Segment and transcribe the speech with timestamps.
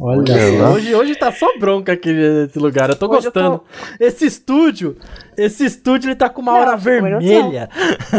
[0.00, 2.90] Olha, hoje, hoje tá só bronca aqui nesse lugar.
[2.90, 3.54] Eu tô hoje gostando.
[3.54, 3.58] Eu
[3.98, 4.04] tô...
[4.04, 4.96] Esse estúdio,
[5.36, 7.68] esse estúdio ele tá com uma Não, hora vermelha.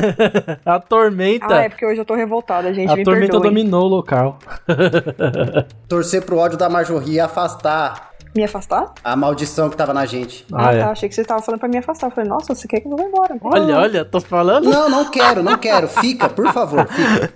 [0.65, 1.55] a tormenta.
[1.55, 2.91] Ah, é porque hoje eu tô revoltada, gente.
[2.91, 3.43] A tormenta perdoem.
[3.43, 4.39] dominou o local.
[5.87, 8.93] Torcer pro ódio da Marjorie e afastar me afastar?
[9.03, 10.45] A maldição que tava na gente.
[10.51, 10.79] Ah, ah é.
[10.79, 10.91] tá.
[10.91, 12.07] Achei que você tava falando pra me afastar.
[12.07, 13.35] Eu falei, nossa, você quer que eu vá embora?
[13.41, 13.81] Olha, ah.
[13.81, 14.69] olha, tô falando.
[14.69, 15.87] Não, não quero, não quero.
[15.87, 17.33] Fica, por favor, fica.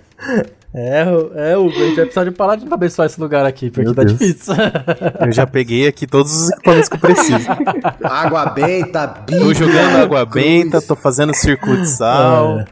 [0.76, 1.04] É,
[1.36, 3.84] é, Hugo, a gente vai precisar de um paladino pra abençoar esse lugar aqui, porque
[3.84, 4.18] Meu tá Deus.
[4.18, 4.54] difícil.
[5.24, 7.46] Eu já peguei aqui todos os equipamentos que eu preciso.
[8.02, 9.38] água benta, bico.
[9.40, 12.58] Tô jogando água benta, tô fazendo circuito de sal.
[12.58, 12.64] É.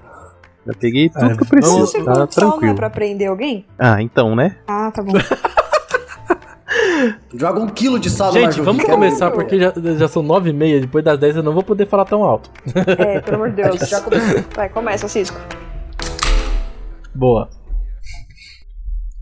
[0.66, 2.04] Já peguei tudo é, que eu preciso.
[2.04, 2.60] Tá tranquilo.
[2.60, 3.64] Não é pra prender alguém?
[3.78, 4.56] Ah, então, né?
[4.66, 5.12] Ah, tá bom.
[7.34, 10.80] Joga um quilo de sal Gente, vamos começar porque já, já são nove e meia.
[10.80, 12.50] Depois das dez eu não vou poder falar tão alto.
[12.98, 13.88] É, pelo amor de Deus.
[13.88, 14.42] já começou.
[14.56, 15.38] Vai, começa, Cisco.
[17.14, 17.48] Boa.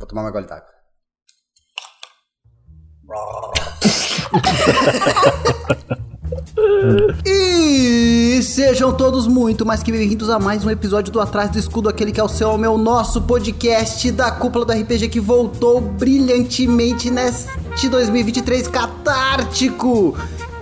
[0.00, 0.46] Vou tomar uma gole
[7.26, 11.90] e sejam todos muito mais que bem-vindos a mais um episódio do Atrás do Escudo,
[11.90, 17.10] aquele que é o seu, meu nosso podcast da cúpula do RPG que voltou brilhantemente
[17.10, 20.16] neste 2023 catártico.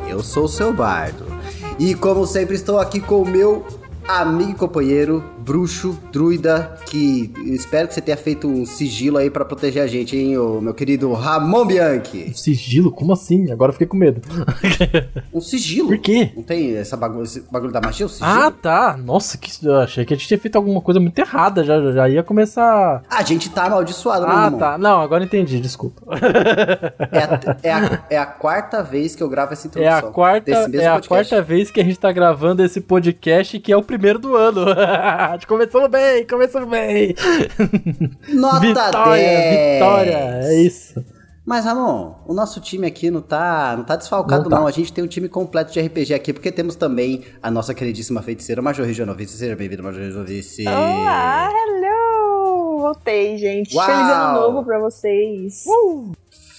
[0.08, 1.24] Eu sou o seu bardo.
[1.78, 3.64] E como sempre estou aqui com o meu
[4.08, 9.46] amigo e companheiro bruxo, druida, que espero que você tenha feito um sigilo aí para
[9.46, 12.34] proteger a gente, hein, o meu querido Ramon Bianchi.
[12.36, 12.92] Sigilo?
[12.92, 13.50] Como assim?
[13.50, 14.20] Agora eu fiquei com medo.
[15.32, 15.88] um sigilo?
[15.88, 16.32] Por quê?
[16.36, 18.30] Não tem essa bagulho, esse bagulho da magia, o sigilo?
[18.30, 18.98] Ah, tá.
[19.02, 22.06] Nossa, que, eu achei que a gente tinha feito alguma coisa muito errada, já, já
[22.10, 23.02] ia começar...
[23.08, 24.76] A gente tá amaldiçoado, né, Ah, tá.
[24.76, 26.02] Não, agora entendi, desculpa.
[27.10, 29.96] é, a, é, a, é a quarta vez que eu gravo essa introdução.
[29.96, 33.72] É a quarta, é a quarta vez que a gente tá gravando esse podcast, que
[33.72, 34.66] é o primeiro do ano.
[35.46, 37.14] começamos bem, começamos bem.
[38.34, 39.74] Nota vitória, 10.
[39.74, 41.04] Vitória, é isso.
[41.48, 44.60] Mas, Ramon, o nosso time aqui não tá, não tá desfalcado, não, tá.
[44.60, 47.72] não, A gente tem um time completo de RPG aqui, porque temos também a nossa
[47.72, 49.38] queridíssima feiticeira Major Regionovice.
[49.38, 50.68] Seja bem-vindo, Major Regionovice.
[50.68, 52.80] Olá, hello!
[52.80, 53.74] Voltei, gente.
[53.74, 53.86] Uau.
[53.86, 55.64] Feliz ano novo pra vocês.
[55.66, 56.12] Uh!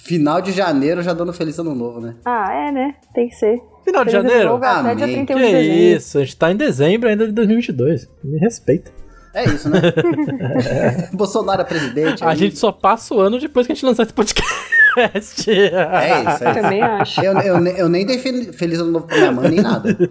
[0.04, 2.16] Final de janeiro já dando feliz ano novo, né?
[2.26, 2.96] Ah, é, né?
[3.14, 3.62] Tem que ser.
[3.90, 4.56] Final de janeiro?
[4.56, 8.08] Até dia 31 que de isso, a gente tá em dezembro ainda de 2022.
[8.24, 8.92] Me respeita.
[9.34, 9.80] É isso, né?
[11.14, 12.24] Bolsonaro é presidente.
[12.24, 12.38] A aí.
[12.38, 14.80] gente só passa o ano depois que a gente lançar esse podcast.
[14.98, 16.40] É isso, é isso.
[16.62, 17.22] Também acho.
[17.22, 19.96] Eu, eu, eu nem dei feliz ano novo pra minha mãe, nem nada.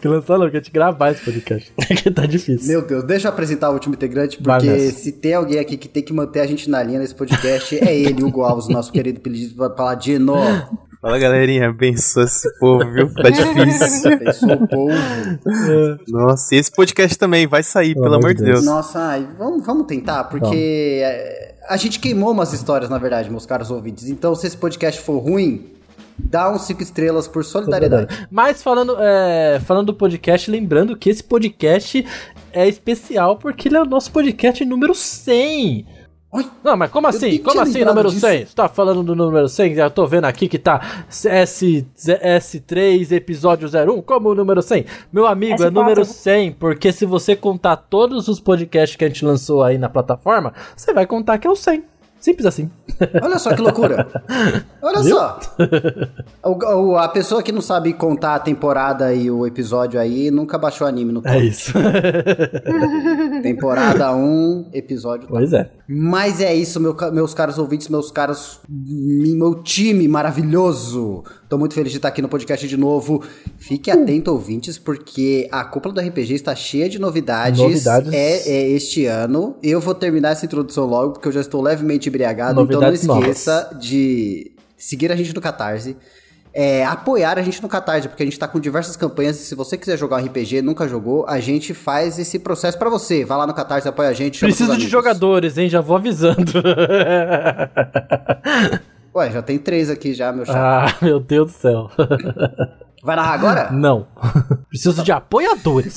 [0.00, 1.72] que lançar não, que a gente gravar esse podcast.
[2.00, 2.68] que tá difícil.
[2.68, 6.02] Meu Deus, deixa eu apresentar o último integrante, porque se tem alguém aqui que tem
[6.02, 9.20] que manter a gente na linha nesse podcast, é ele, Hugo Alves, nosso querido
[9.70, 10.34] paladino.
[11.04, 13.12] Fala galerinha, abençoa esse povo, viu?
[13.12, 14.10] Tá difícil.
[14.10, 14.94] abençoa o povo.
[16.08, 18.62] Nossa, e esse podcast também vai sair, oh, pelo amor de Deus.
[18.62, 18.64] Deus.
[18.64, 23.44] Nossa, ai, vamos, vamos tentar, porque é, a gente queimou umas histórias, na verdade, meus
[23.44, 24.08] caros ouvintes.
[24.08, 25.74] Então, se esse podcast for ruim,
[26.18, 28.26] dá uns 5 estrelas por solidariedade.
[28.30, 32.02] Mas falando, é, falando do podcast, lembrando que esse podcast
[32.50, 35.86] é especial porque ele é o nosso podcast número 100.
[36.34, 36.44] Oi?
[36.64, 37.38] Não, mas como assim?
[37.38, 38.26] Como assim número disso.
[38.26, 38.46] 100?
[38.46, 39.76] Você tá falando do número 100?
[39.76, 44.84] Já tô vendo aqui que tá S, S3 episódio 01 como o número 100.
[45.12, 45.66] Meu amigo, S4.
[45.68, 49.78] é número 100, porque se você contar todos os podcasts que a gente lançou aí
[49.78, 51.84] na plataforma, você vai contar que é o 100.
[52.24, 52.70] Simples assim.
[53.22, 54.08] Olha só que loucura.
[54.80, 55.14] Olha Viu?
[55.14, 55.38] só.
[56.42, 60.56] O, o, a pessoa que não sabe contar a temporada e o episódio aí nunca
[60.56, 61.74] baixou anime no É isso.
[63.42, 65.70] temporada 1, episódio Pois é.
[65.86, 68.58] Mas é isso, meu, meus caros ouvintes, meus caros.
[68.70, 71.24] Meu time maravilhoso.
[71.54, 73.22] Tô muito feliz de estar aqui no podcast de novo.
[73.56, 77.60] Fique atento, ouvintes, porque a cúpula do RPG está cheia de novidades.
[77.60, 78.12] Novidades.
[78.12, 79.54] É, é este ano.
[79.62, 82.56] Eu vou terminar essa introdução logo, porque eu já estou levemente embriagado.
[82.56, 83.86] Novidades então não esqueça novas.
[83.86, 85.96] de seguir a gente no Catarse.
[86.52, 89.36] É, apoiar a gente no Catarse, porque a gente tá com diversas campanhas.
[89.36, 93.24] Se você quiser jogar um RPG, nunca jogou, a gente faz esse processo para você.
[93.24, 94.40] Vai lá no Catarse, apoia a gente.
[94.40, 95.68] Preciso de jogadores, hein?
[95.68, 96.50] Já vou avisando.
[99.14, 100.56] Ué, já tem três aqui já, meu chato.
[100.56, 101.90] Ah, meu Deus do céu.
[103.04, 103.70] Vai narrar agora?
[103.72, 104.06] Não.
[104.68, 105.94] Preciso de apoiadores.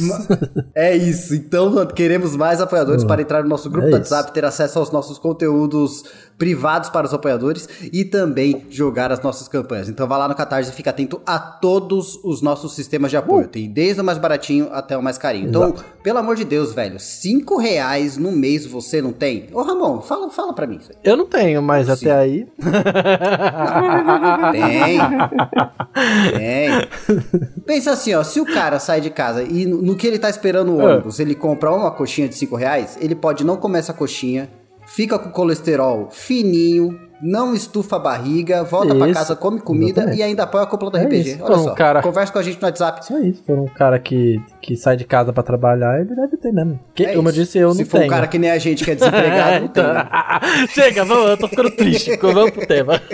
[0.76, 1.34] É isso.
[1.34, 4.78] Então, queremos mais apoiadores uh, para entrar no nosso grupo é do WhatsApp, ter acesso
[4.78, 6.04] aos nossos conteúdos
[6.38, 9.90] privados para os apoiadores e também jogar as nossas campanhas.
[9.90, 13.46] Então, vá lá no Catarse e fica atento a todos os nossos sistemas de apoio.
[13.46, 13.50] Uh.
[13.50, 15.48] Tem desde o mais baratinho até o mais carinho.
[15.48, 15.86] Então, Exato.
[16.04, 19.48] pelo amor de Deus, velho, cinco reais no mês você não tem?
[19.54, 20.80] Ô, Ramon, fala, fala pra mim.
[21.04, 21.94] Eu não tenho, mas Sim.
[21.94, 22.48] até aí...
[24.52, 24.98] tem.
[26.38, 26.88] Tem.
[27.66, 30.30] Pensa assim, ó, se o cara sai de casa e no, no que ele tá
[30.30, 30.86] esperando o é.
[30.94, 34.50] ônibus, ele compra uma coxinha de 5 reais, ele pode não comer essa coxinha,
[34.86, 40.02] fica com o colesterol fininho, não estufa a barriga, volta pra Isso, casa, come comida
[40.02, 40.20] exatamente.
[40.20, 41.30] e ainda apoia a do É RPG.
[41.32, 43.02] isso, Olha então, só, cara- conversa com a gente no WhatsApp.
[43.02, 43.38] Isso.
[43.40, 46.80] Se for um cara que, que sai de casa pra trabalhar, ele deve ter mesmo.
[46.94, 47.42] Que, É como eu isso.
[47.42, 48.12] disse, eu Se não for tenho.
[48.12, 49.84] um cara que nem a gente que é desempregado, não tem.
[49.84, 49.94] então.
[49.96, 50.08] né?
[50.70, 52.16] Chega, vamos, eu tô ficando triste.
[52.18, 53.02] Vamos pro tema.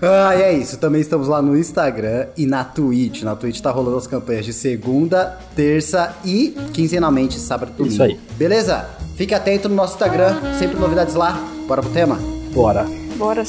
[0.00, 0.76] Ah, e é isso.
[0.78, 3.22] Também estamos lá no Instagram e na Twitch.
[3.22, 7.92] Na Twitch tá rolando as campanhas de segunda, terça e quinzenalmente sábado e domingo.
[7.94, 8.18] Isso aí.
[8.36, 8.88] Beleza?
[9.16, 11.32] Fique atento no nosso Instagram, sempre novidades lá.
[11.66, 12.16] Bora pro tema?
[12.52, 12.86] Bora.
[13.16, 13.44] Bora.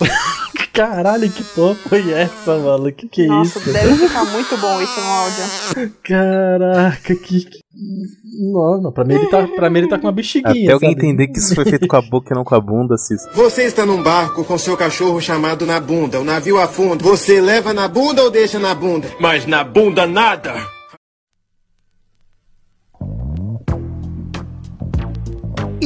[0.72, 2.90] Caralho, que porra foi essa, mano?
[2.92, 3.72] Que que é Nossa, isso?
[3.72, 5.94] deve ficar muito bom isso no áudio.
[6.02, 7.44] Caraca, que.
[7.44, 10.64] que- Não, não, pra mim ele tá, pra mim ele tá com uma bexiguinha.
[10.64, 11.06] Até alguém sabe?
[11.06, 13.20] entender que isso foi feito com a boca e não com a bunda, Cis.
[13.32, 16.20] Você está num barco com seu cachorro chamado na bunda.
[16.20, 17.04] O navio afunda.
[17.04, 19.08] Você leva na bunda ou deixa na bunda?
[19.20, 20.54] Mas na bunda nada.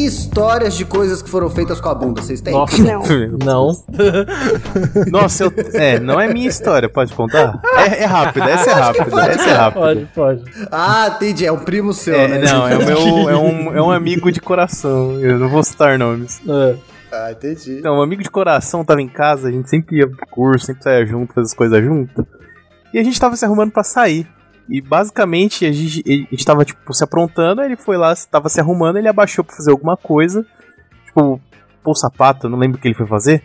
[0.04, 2.52] Histórias de coisas que foram feitas com a bunda, vocês têm?
[2.52, 3.02] Nossa, Não.
[3.44, 3.72] não.
[5.10, 5.52] Nossa, eu...
[5.72, 7.60] é, não é minha história, pode contar?
[7.76, 9.80] É, é rápida, essa é rápida, essa é rápida.
[9.80, 10.44] Pode, pode.
[10.70, 11.46] Ah, entendi.
[11.46, 12.38] É um primo seu, É, né?
[12.38, 12.98] não, é o meu,
[13.30, 16.40] é um, é um amigo de coração, eu não vou citar nomes.
[16.48, 16.76] É.
[17.12, 17.78] Ah, entendi.
[17.78, 20.82] Então, um amigo de coração tava em casa, a gente sempre ia pro curso, sempre
[20.82, 22.26] saía junto, fazia as coisas junto.
[22.92, 24.26] E a gente tava se arrumando pra sair.
[24.68, 28.48] E basicamente a gente, a gente tava, tipo, se aprontando, aí ele foi lá, tava
[28.48, 30.44] se arrumando, ele abaixou pra fazer alguma coisa.
[31.06, 31.40] Tipo,
[31.82, 33.42] pôr o sapato, não lembro o que ele foi fazer.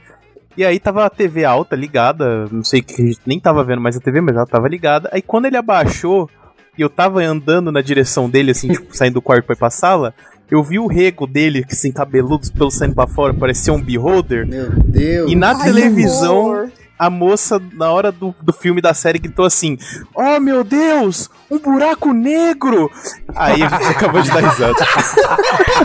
[0.56, 3.81] E aí tava a TV alta, ligada, não sei que a gente nem tava vendo
[3.81, 5.10] mais a TV, mas ela tava ligada.
[5.12, 6.30] Aí quando ele abaixou
[6.77, 9.69] e eu tava andando na direção dele, assim, tipo, saindo do quarto pra ir pra
[9.69, 10.13] sala,
[10.50, 14.48] eu vi o rego dele, assim, cabeludo, pelo saindo pra fora, parecia um beholder.
[14.48, 15.31] Meu Deus.
[15.31, 16.72] E na Ai, televisão, que horror.
[17.00, 19.78] A moça, na hora do, do filme da série, gritou assim:
[20.13, 22.92] Oh meu Deus, um buraco negro!
[23.34, 24.86] Aí a gente acabou de dar risada.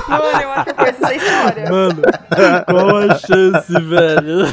[0.08, 1.70] Mano, eu acho que essa história.
[1.70, 2.02] Mano,
[2.66, 4.44] qual a chance, velho?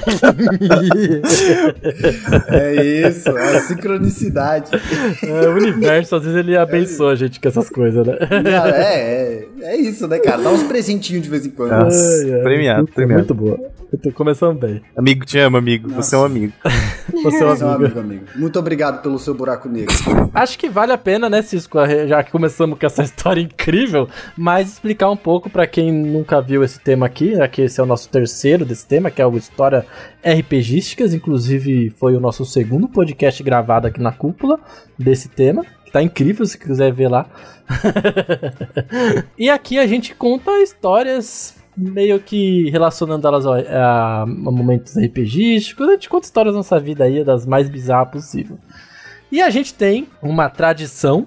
[2.51, 4.71] É isso, é a sincronicidade.
[5.23, 8.17] É, o universo, às vezes, ele abençoa a gente com essas coisas, né?
[8.43, 10.41] Não, é, é, é isso, né, cara?
[10.41, 11.71] Dá uns presentinhos de vez em quando.
[11.71, 13.19] Nossa, ai, premiado, premiado.
[13.21, 13.59] Muito boa.
[13.91, 14.81] Eu tô começando bem.
[14.95, 15.89] Amigo, te amo, amigo.
[15.95, 16.50] Você é um amigo.
[17.23, 17.85] Você é um Seu amigo.
[17.85, 18.25] amigo, amigo.
[18.35, 19.93] Muito obrigado pelo seu buraco negro.
[20.33, 21.77] Acho que vale a pena, né, Cisco,
[22.07, 24.07] já que começamos com essa história incrível,
[24.37, 27.83] mas explicar um pouco pra quem nunca viu esse tema aqui, já que esse é
[27.83, 29.85] o nosso terceiro desse tema, que é o História
[30.23, 34.59] RPGísticas, inclusive foi o nosso segundo podcast gravado aqui na cúpula
[34.97, 37.25] desse tema, que tá incrível se quiser ver lá.
[39.37, 45.91] e aqui a gente conta histórias meio que relacionando elas a, a momentos RPGísticos, a
[45.93, 48.57] gente conta histórias da nossa vida aí, das mais bizarras possível.
[49.31, 51.25] E a gente tem uma tradição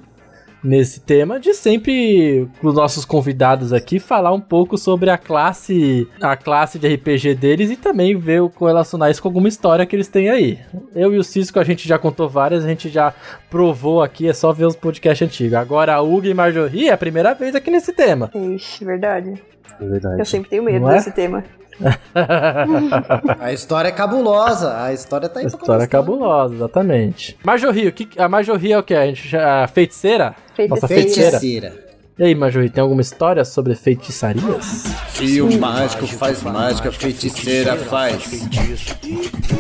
[0.65, 6.09] nesse tema de sempre com os nossos convidados aqui falar um pouco sobre a classe,
[6.21, 10.09] a classe de RPG deles e também ver correlacionar isso com alguma história que eles
[10.09, 10.59] têm aí.
[10.95, 13.13] Eu e o Cisco a gente já contou várias, a gente já
[13.51, 15.55] provou aqui, é só ver os podcasts antigos.
[15.55, 18.31] Agora a Hugo e Marjorie é a primeira vez aqui nesse tema.
[18.35, 19.54] Ixi, verdade.
[19.81, 20.21] É verdade.
[20.21, 20.95] Eu sempre tenho medo é?
[20.95, 21.45] desse tema.
[23.41, 27.37] A história é cabulosa, a história tá aí A história é cabulosa, exatamente.
[27.43, 28.95] Marjorie, o que, a Marjorie é o que?
[28.95, 30.37] A, gente, a feiticeira?
[30.69, 31.41] Nossa Feiticeira.
[31.41, 31.85] feiticeira.
[32.17, 34.85] E aí, Marjorie, tem alguma história sobre feitiçarias?
[35.09, 38.47] Fio mágico faz mágica, feiticeira faz.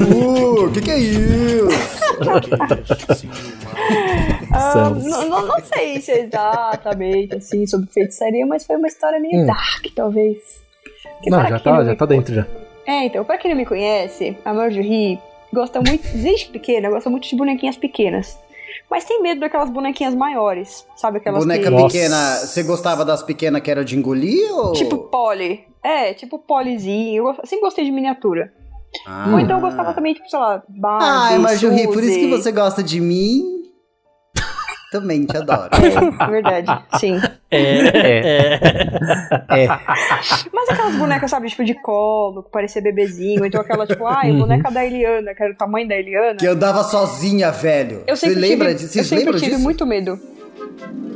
[0.00, 1.68] Uh, que que é isso?
[4.52, 9.18] Ah, não, não, não sei se é exatamente assim sobre feitiçaria, mas foi uma história
[9.18, 10.38] meio dark, talvez.
[11.24, 12.46] Que Não, já tá, não já me tá dentro já.
[12.86, 15.18] É, então, pra quem não me conhece, a Marjorie
[15.52, 18.38] gosta muito, desde pequena, gosta muito de bonequinhas pequenas.
[18.94, 21.18] Mas tem medo daquelas bonequinhas maiores, sabe?
[21.18, 21.82] Aquelas Boneca que...
[21.82, 24.72] Pequena, você gostava das pequenas que era de engolir ou...
[24.72, 25.64] Tipo Polly.
[25.82, 27.26] É, tipo Polizinho.
[27.26, 28.52] Eu sempre gostei de miniatura.
[29.04, 29.30] Ah.
[29.32, 32.42] Ou então eu gostava também, tipo, sei lá, Barbie, Ai, Marjorie, por isso que Suzy.
[32.42, 33.53] você gosta de mim.
[34.94, 35.70] Também te adoro.
[35.74, 35.90] É,
[36.30, 37.20] verdade, sim.
[37.50, 38.54] É,
[39.50, 39.66] É.
[40.52, 44.38] Mas aquelas bonecas, sabe, tipo de colo, que parecia bebezinho, então aquela, tipo, ai, Uhum.
[44.38, 46.36] boneca da Eliana, que era o tamanho da Eliana.
[46.36, 48.04] Que andava sozinha, velho.
[48.06, 48.98] Eu Você sempre lembra tive, disso?
[49.00, 49.62] eu sempre tive disso?
[49.64, 50.16] muito medo.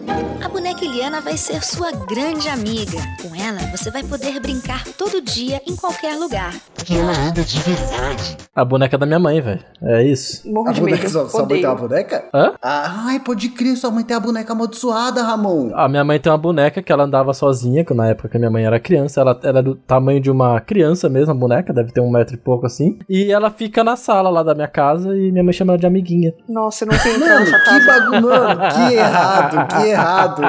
[0.09, 2.99] A bonequinha que Liana vai ser sua grande amiga.
[3.21, 6.55] Com ela, você vai poder brincar todo dia em qualquer lugar.
[6.75, 8.37] Porque ela anda de verdade.
[8.55, 9.61] A boneca da minha mãe, velho.
[9.83, 10.49] É isso.
[10.49, 11.11] Morro A de boneca, medo.
[11.11, 12.25] sua, sua mãe tem uma boneca?
[12.33, 12.55] Hã?
[12.63, 15.73] Ah, ai, pode crer, sua mãe tem a boneca amaldiçoada, Ramon.
[15.75, 18.41] A minha mãe tem uma boneca que ela andava sozinha, que na época que a
[18.41, 21.91] minha mãe era criança, ela era do tamanho de uma criança mesmo, a boneca, deve
[21.93, 22.99] ter um metro e pouco assim.
[23.09, 25.87] E ela fica na sala lá da minha casa e minha mãe chama ela de
[25.87, 26.33] amiguinha.
[26.49, 29.98] Nossa, eu não tenho Mano, que bagulho, mano, que errado, que errado.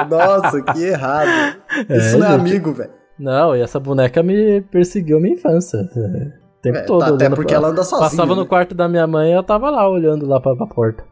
[0.08, 1.56] Nossa, que errado.
[1.88, 2.40] Isso não é gente.
[2.40, 2.90] amigo, velho.
[3.18, 5.76] Não, e essa boneca me perseguiu a minha infância.
[5.78, 5.80] é,
[6.58, 7.00] O tempo É, todo.
[7.00, 8.08] tá, até porque pra- ela anda sozinha.
[8.10, 8.48] Passava no né?
[8.48, 11.04] quarto da minha mãe e eu tava lá olhando lá pra, pra porta.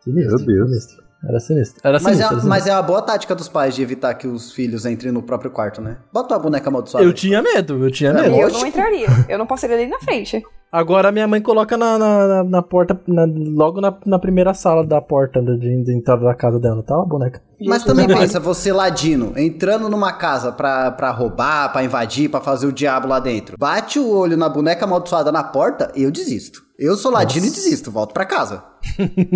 [0.00, 0.36] Sinistro.
[0.38, 0.68] Meu Deus.
[0.70, 1.03] Sinistro.
[1.28, 1.80] Era sinistro.
[1.82, 2.22] Era Mas sinistro.
[2.22, 2.48] é, era sinistro.
[2.48, 5.50] mas é uma boa tática dos pais de evitar que os filhos entrem no próprio
[5.50, 5.98] quarto, né?
[6.12, 7.04] Bota uma boneca amaldiçoada.
[7.06, 8.36] Eu tinha medo, eu tinha É, medo.
[8.36, 9.06] Eu não entraria.
[9.28, 10.42] Eu não passaria ali na frente.
[10.70, 14.84] Agora minha mãe coloca na, na, na- na porta, na- logo na, na primeira sala
[14.84, 16.96] da porta de, de entrada da casa dela, tá?
[16.96, 17.40] A boneca.
[17.60, 22.40] Mas Jesus também pensa, você ladino, entrando numa casa pra, pra roubar, pra invadir, pra
[22.40, 23.56] fazer o diabo lá dentro.
[23.56, 26.60] Bate o olho na boneca amaldiçoada na porta, eu desisto.
[26.76, 28.64] Eu sou ladino e desisto, volto pra casa.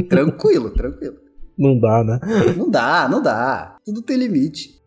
[0.09, 1.15] tranquilo, tranquilo.
[1.59, 2.21] Não dá, né?
[2.57, 3.77] Não dá, não dá.
[3.85, 4.79] Tudo tem limite.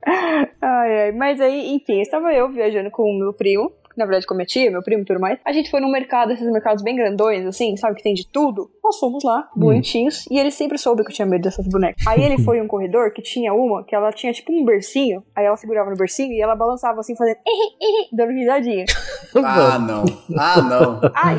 [0.62, 1.12] Ai, ai.
[1.12, 3.70] Mas aí, enfim, estava eu viajando com o meu primo.
[3.70, 5.40] que Na verdade, com a minha tia, meu primo e tudo mais.
[5.46, 7.98] A gente foi num mercado, esses mercados bem grandões, assim, sabe?
[7.98, 8.72] Que tem de tudo.
[8.84, 10.26] Nós fomos lá, bonitinhos.
[10.30, 12.06] E ele sempre soube que eu tinha medo dessas bonecas.
[12.08, 15.24] Aí ele foi em um corredor que tinha uma, que ela tinha tipo um bercinho.
[15.36, 17.38] Aí ela segurava no bercinho e ela balançava assim, fazendo.
[18.12, 18.86] dando risadinha.
[19.34, 20.04] Ah, não.
[20.38, 21.00] Ah, não.
[21.16, 21.38] Aí,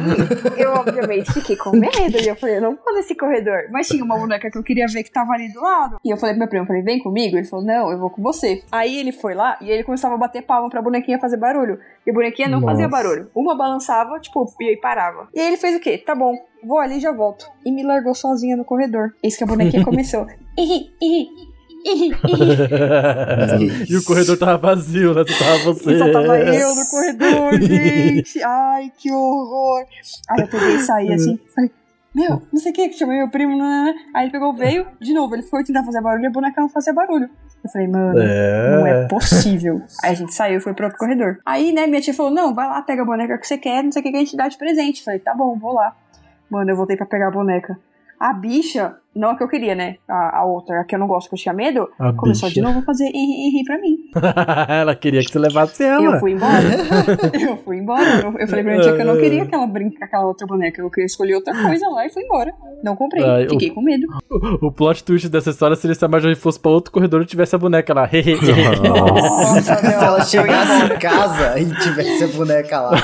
[0.57, 2.17] eu obviamente fiquei com medo.
[2.19, 3.67] E eu falei, eu não vou nesse corredor.
[3.71, 5.99] Mas tinha uma boneca que eu queria ver que tava ali do lado.
[6.03, 7.37] E eu falei pro meu primo, eu falei, vem comigo.
[7.37, 8.63] Ele falou, não, eu vou com você.
[8.73, 11.79] Aí ele foi lá e ele começava a bater palma pra bonequinha fazer barulho.
[12.07, 12.73] E a bonequinha não Nossa.
[12.73, 13.31] fazia barulho.
[13.35, 15.29] Uma balançava, tipo, e aí parava.
[15.35, 15.99] E aí ele fez o quê?
[15.99, 17.47] Tá bom, vou ali e já volto.
[17.65, 19.13] E me largou sozinha no corredor.
[19.23, 20.27] Eis que a bonequinha começou.
[20.59, 21.29] Ih, ih,
[21.85, 22.13] ih, ih.
[23.91, 25.25] e o corredor tava vazio, né?
[25.27, 25.93] Só tava você.
[25.93, 28.43] E só tava eu no corredor, gente.
[28.43, 29.85] Ai, que horror.
[30.31, 31.71] Aí eu peguei e saí assim, falei,
[32.15, 33.95] meu, não sei o que, que chamei meu primo, né?
[34.15, 36.69] Aí ele pegou, veio, de novo, ele foi tentar fazer barulho e a boneca não
[36.69, 37.29] fazia barulho.
[37.65, 39.09] Eu falei, mano, não é É.
[39.09, 39.81] possível.
[40.03, 41.39] Aí a gente saiu e foi pro outro corredor.
[41.47, 43.93] Aí, né, minha tia falou, não, vai lá, pega a boneca que você quer, não
[43.93, 44.99] sei o que que a gente dá de presente.
[44.99, 45.95] Eu falei, tá bom, vou lá.
[46.53, 47.79] Mano, eu voltei pra pegar a boneca.
[48.21, 49.97] A bicha, não a que eu queria, né?
[50.07, 52.61] A, a outra, a que eu não gosto, que eu tinha medo, A começou bicha.
[52.61, 53.97] de novo a fazer ih, ih pra mim.
[54.69, 56.05] Ela queria que você levasse ela.
[56.05, 56.63] Eu fui embora.
[57.41, 58.21] eu fui embora.
[58.21, 60.27] Eu, eu falei pra minha tia que eu não queria que ela brinque com aquela
[60.27, 60.81] outra boneca.
[60.81, 62.53] Eu queria escolher outra coisa lá e fui embora.
[62.85, 63.25] Não comprei.
[63.25, 64.07] Ai, Fiquei com medo.
[64.61, 67.57] O plot twist dessa história seria se a Marjorie fosse pra outro corredor e tivesse
[67.57, 68.09] a boneca lá.
[68.85, 72.97] Nossa, Se ela chegasse em casa e tivesse a boneca lá.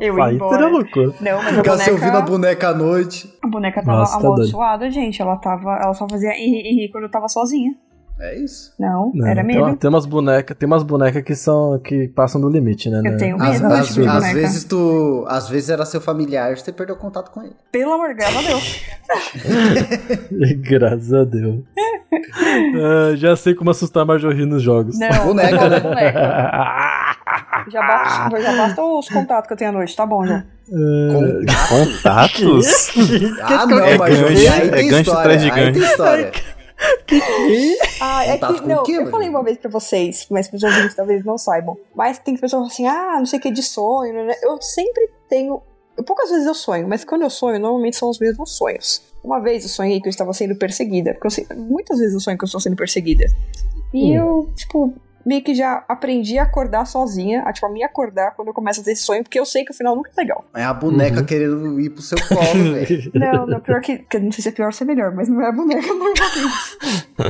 [0.00, 0.66] Eu ia Aí embora.
[0.68, 1.14] loucura.
[1.20, 3.38] Não, mas a Ficasse ouvindo a boneca, boneca à noite.
[3.42, 5.20] a boneca tava Nossa, tá amaldiçoada, gente.
[5.20, 5.78] Ela tava.
[5.82, 7.74] Ela só fazia ih, ih quando eu tava sozinha.
[8.22, 8.72] É isso.
[8.78, 9.76] Não, Não, era tem, medo.
[9.76, 12.98] tem umas bonecas, tem umas bonecas que são que passam do limite, né?
[12.98, 13.16] Eu né?
[13.16, 14.34] tenho Às, medo às- tipo às boneca.
[14.34, 15.24] vezes tu.
[15.26, 17.54] Às vezes era seu familiar, você perdeu contato com ele.
[17.72, 18.80] Pelo amor de Deus.
[20.60, 21.60] Graças a Deus.
[22.12, 24.98] Ah, já sei como assustar a Marjorie nos jogos.
[24.98, 25.80] Não, Boneca, não, né?
[25.80, 27.16] boneca.
[27.70, 30.44] Já basta, já basta os contatos que eu tenho à noite, tá bom já.
[31.68, 32.90] Contatos?
[33.42, 35.20] Ah, não, É mas gancho, aí é tem gancho história.
[35.36, 36.59] atrás de aí gancho.
[37.06, 37.76] Tem história.
[38.00, 39.10] Ah, é Contato que, não, eu mano?
[39.10, 41.76] falei uma vez pra vocês, mas os ouvintes talvez não saibam.
[41.94, 44.34] Mas tem pessoas que falam assim, ah, não sei o que de sonho, né?
[44.42, 45.60] Eu sempre tenho.
[46.06, 49.02] Poucas vezes eu sonho, mas quando eu sonho, normalmente são os mesmos sonhos.
[49.22, 52.20] Uma vez eu sonhei que eu estava sendo perseguida, porque eu sei- muitas vezes eu
[52.20, 53.26] sonho que eu estou sendo perseguida.
[53.92, 58.34] E eu, tipo, meio que já aprendi a acordar sozinha, a, tipo, a me acordar
[58.34, 60.20] quando eu começo a ter esse sonho, porque eu sei que o final nunca é
[60.20, 60.44] legal.
[60.54, 63.10] É a boneca querendo ir pro seu colo, velho.
[63.14, 63.98] Não, não, pior que.
[63.98, 65.86] que não sei se é pior ou se é melhor, mas não é a boneca
[65.86, 66.20] normalmente.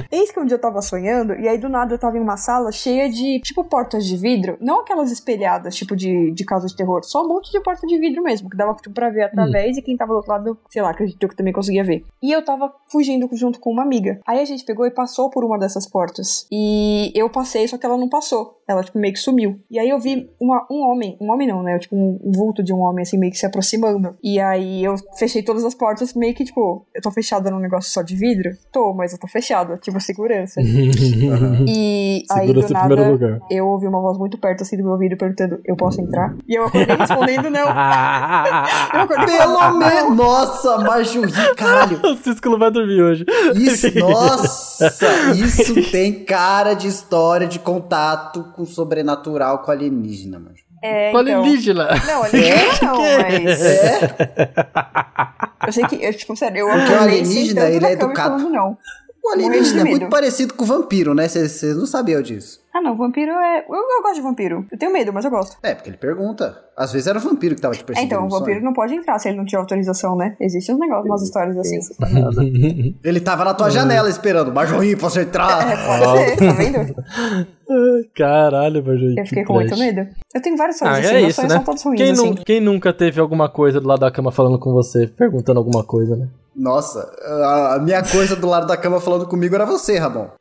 [0.10, 2.36] Eis que um dia eu tava sonhando, e aí do nada eu tava em uma
[2.36, 4.56] sala cheia de, tipo, portas de vidro.
[4.60, 7.02] Não aquelas espelhadas, tipo, de, de casa de terror.
[7.04, 9.82] Só um monte de porta de vidro mesmo, que dava tipo, pra ver através, e
[9.82, 12.04] quem tava do outro lado, sei lá, acredito que eu também conseguia ver.
[12.22, 14.20] E eu tava fugindo junto com uma amiga.
[14.26, 16.46] Aí a gente pegou e passou por uma dessas portas.
[16.50, 18.60] E eu passei, só que ela não passou.
[18.68, 19.58] Ela, tipo, meio que sumiu.
[19.68, 21.76] E aí eu vi uma, um homem, um homem não, né?
[21.78, 24.14] Tipo, um, um vulto de um homem, assim, meio que se aproximando.
[24.22, 27.90] E aí eu fechei todas as portas, meio que, tipo, eu tô fechada num negócio
[27.90, 28.50] só de vidro?
[28.70, 30.60] Tô, mas eu tô fechada, tipo, segurança.
[31.66, 33.40] E aí, do Segurança em primeiro nada, lugar.
[33.50, 36.34] eu ouvi uma voz muito perto, assim, do meu ouvido, perguntando, eu posso entrar?
[36.48, 37.66] E eu acordei respondendo não.
[38.92, 40.16] Eu acordei Pelo falando, menos.
[40.16, 42.00] Nossa, Marjorie, caralho.
[42.04, 43.24] o Cisco não vai dormir hoje.
[43.54, 44.86] Isso, nossa,
[45.34, 50.54] isso tem cara de história de contato com o sobrenatural com alienígena, mano.
[50.82, 51.40] É, Com então...
[51.42, 51.88] alienígena.
[52.06, 53.60] Não, alienígena não, mas...
[53.62, 54.00] É?
[55.66, 58.38] Eu sei que, eu, tipo, sério, eu Porque o alienígena, ele é educado.
[58.38, 58.78] falando não.
[59.22, 61.28] O alienígena é muito parecido com o vampiro, né?
[61.28, 62.58] Vocês não sabiam disso.
[62.74, 63.64] Ah, não, vampiro é.
[63.68, 64.64] Eu, eu gosto de vampiro.
[64.70, 65.56] Eu tenho medo, mas eu gosto.
[65.62, 66.56] É, porque ele pergunta.
[66.76, 68.14] Às vezes era o vampiro que tava te É, perseguindo.
[68.14, 68.40] então, o no sonho.
[68.40, 70.36] vampiro não pode entrar se ele não tiver autorização, né?
[70.40, 71.78] Existem uns negócios, umas histórias assim.
[73.04, 74.52] Ele tava na tua janela esperando.
[74.52, 75.58] Majorrinho, posso É, entrar?
[75.86, 76.94] pode ser, tá vendo?
[78.14, 79.16] Caralho, Marjorie.
[79.18, 80.08] Eu fiquei que com muito medo.
[80.34, 81.56] Eu tenho vários sonhos Ah, assim, é meus isso, sonhos né?
[81.58, 82.34] são todos ruins, Quem, assim.
[82.46, 86.16] quem nunca teve alguma coisa do lado da cama falando com você, perguntando alguma coisa,
[86.16, 86.28] né?
[86.54, 90.28] Nossa, a, a minha coisa do lado da cama falando comigo era você, Ramon.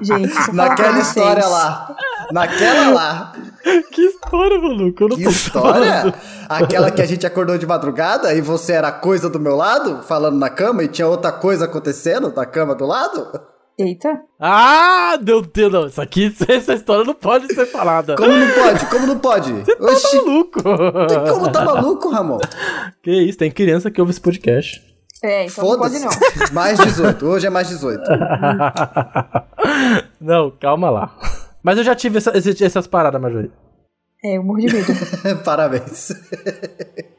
[0.00, 1.96] Gente, Naquela vocês- história lá.
[2.30, 3.32] Naquela lá.
[3.92, 5.02] que história, maluco.
[5.04, 5.92] Eu não Que tô história?
[6.00, 6.14] falando.
[6.48, 10.02] Aquela que a gente acordou de madrugada e você era a coisa do meu lado,
[10.02, 13.40] falando na cama, e tinha outra coisa acontecendo na cama do lado?
[13.78, 14.22] Eita.
[14.38, 15.86] Ah, meu Deus, não.
[15.86, 18.14] Isso aqui, essa história não pode ser falada.
[18.16, 18.86] Como não pode?
[18.86, 19.52] Como não pode?
[19.80, 20.62] Oxi, Maluco.
[20.62, 22.38] como tá maluco, Ramon?
[23.02, 24.80] Que isso, tem criança que ouve esse podcast.
[25.22, 26.38] É, então não pode Foda-se.
[26.44, 26.52] não.
[26.52, 27.26] Mais 18.
[27.26, 28.02] Hoje é mais 18.
[30.20, 31.16] não, calma lá.
[31.62, 33.50] Mas eu já tive essa- esse- essas paradas, Marjorie.
[34.22, 34.86] É, eu morro de medo.
[35.44, 36.10] Parabéns.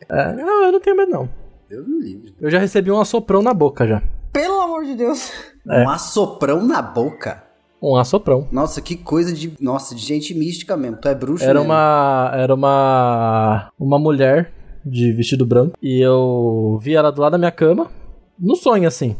[0.10, 1.30] É, não, eu não tenho medo, não.
[1.70, 2.36] Deus me livre.
[2.40, 4.02] Eu já recebi um assoprão na boca já.
[4.36, 5.32] Pelo amor de Deus.
[5.65, 7.42] Um assoprão na boca.
[7.82, 8.46] Um assoprão.
[8.51, 9.54] Nossa, que coisa de.
[9.62, 10.98] Nossa, de gente mística mesmo.
[10.98, 11.65] Tu é bruxo Era mesmo.
[11.72, 12.32] uma.
[12.34, 13.70] Era uma.
[13.80, 14.51] Uma mulher
[14.86, 15.77] de vestido branco.
[15.82, 17.89] E eu vi ela do lado da minha cama.
[18.38, 19.15] No sonho, assim.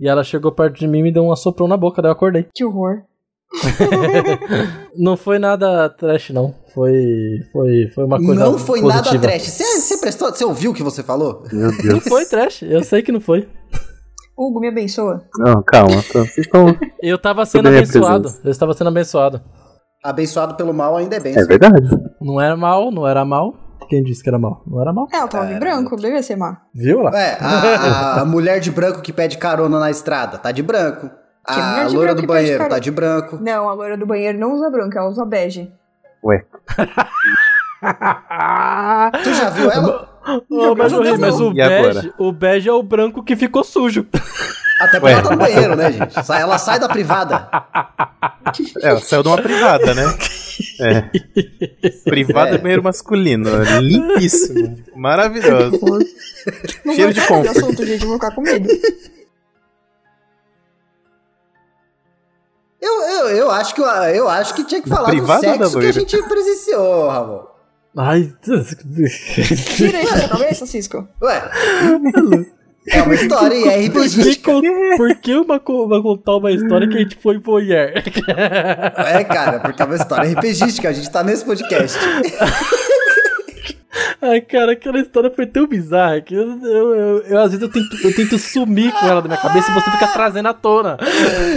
[0.00, 2.14] E ela chegou perto de mim e me deu um assoprão na boca, daí eu
[2.14, 2.46] acordei.
[2.54, 3.02] Que horror.
[4.96, 6.54] Não foi nada trash, não.
[6.72, 6.92] Foi.
[7.52, 8.34] Foi, foi uma coisa.
[8.44, 9.22] Não foi nada positiva.
[9.24, 9.42] trash.
[9.42, 10.30] Você, você prestou.
[10.30, 11.42] Você ouviu o que você falou?
[11.52, 12.04] Meu Não Deus.
[12.04, 13.46] foi trash, eu sei que não foi.
[14.36, 15.24] Hugo, me abençoa.
[15.38, 15.96] Não, calma.
[16.02, 16.76] tá- Vocês estão.
[17.00, 18.22] Eu tava sendo abençoado.
[18.24, 18.46] presença.
[18.46, 19.40] Eu estava sendo abençoado.
[20.02, 21.36] Abençoado pelo mal ainda é bem.
[21.38, 21.88] É verdade.
[22.20, 23.54] Não era mal, não era mal.
[23.88, 24.62] Quem disse que era mal?
[24.66, 25.06] Não era mal.
[25.12, 26.58] É, ela tava de branco, devia ser má.
[26.74, 27.10] Viu lá?
[27.18, 31.08] É, a, a mulher de branco que pede carona na estrada, tá de branco.
[31.46, 33.38] Que A loira branco do banheiro tá de branco.
[33.40, 35.70] Não, a loira do banheiro não usa branco, ela usa bege.
[36.24, 36.44] Ué.
[39.22, 40.08] Tu já viu ela?
[40.48, 44.06] Ô, mas, mas o bege, o bege é o branco que ficou sujo.
[44.80, 46.24] Até porque ela tá no banheiro, né, gente?
[46.24, 47.48] Sai- Ela sai da privada.
[48.82, 50.02] É, ela saiu de uma privada, né?
[50.80, 51.90] É.
[52.04, 52.54] Privada É.
[52.54, 52.58] é.
[52.58, 53.48] banheiro masculino.
[53.80, 54.76] Limpíssimo.
[54.96, 55.80] Maravilhoso.
[56.84, 57.56] Não Cheiro de comfort.
[57.56, 58.68] assunto, gente, eu vou ficar com medo.
[62.80, 65.92] Eu, eu, eu, acho que, eu, acho que tinha que falar do sexo que a
[65.92, 67.53] gente presenciou, Ramon.
[67.96, 68.32] Ai.
[69.76, 71.08] Tira isso da cabeça, Cisco.
[71.22, 71.50] Ué.
[72.88, 74.96] É uma história e é Por que, RPG.
[74.98, 77.92] por que uma, co- uma contar uma história que a gente foi voyeur?
[77.96, 80.88] É, cara, porque é uma história RPGística.
[80.88, 81.98] A gente tá nesse podcast.
[84.20, 87.68] Ai, cara, aquela história foi tão bizarra que eu, eu, eu- eu, às vezes eu
[87.70, 90.96] tento, eu tento sumir com ela da minha cabeça e você fica trazendo à tona.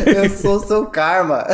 [0.06, 1.46] Eu sou seu karma.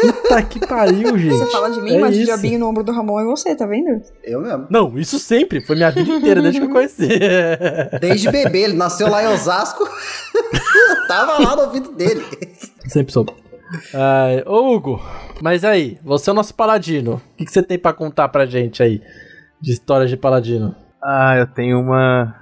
[0.00, 1.36] Puta que pariu, gente.
[1.36, 3.66] Você fala de mim, É mas o diabinho no ombro do Ramon é você, tá
[3.66, 4.02] vendo?
[4.24, 4.66] Eu mesmo.
[4.70, 5.60] Não, isso sempre.
[5.60, 7.08] Foi minha vida inteira, desde que eu conheci.
[8.00, 9.82] Desde bebê, ele nasceu lá em Osasco.
[10.34, 12.24] Eu tava lá no ouvido dele.
[12.86, 13.32] Sempre soube.
[13.94, 15.00] Ai, ô Hugo,
[15.40, 17.14] mas aí, você é o nosso paladino.
[17.32, 19.00] O que, que você tem pra contar pra gente aí?
[19.60, 20.74] De histórias de paladino.
[21.02, 22.34] Ah, eu tenho uma.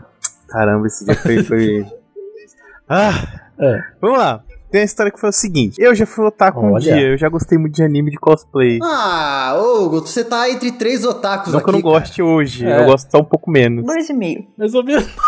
[0.49, 1.42] Caramba, esse dia foi.
[1.42, 1.87] foi...
[2.90, 3.42] Ah!
[3.61, 3.81] É.
[4.01, 4.42] Vamos lá.
[4.70, 6.81] Tem uma história que foi o seguinte: eu já fui otaku um Olha.
[6.83, 8.78] dia, eu já gostei muito de anime de cosplay.
[8.83, 11.83] Ah, Hugo, você tá entre três otakus não que eu aqui.
[11.85, 12.81] não goste hoje, É.
[12.83, 13.85] eu gosto só um pouco menos.
[13.85, 14.46] Dois e meio.
[14.59, 15.07] Mais ou menos.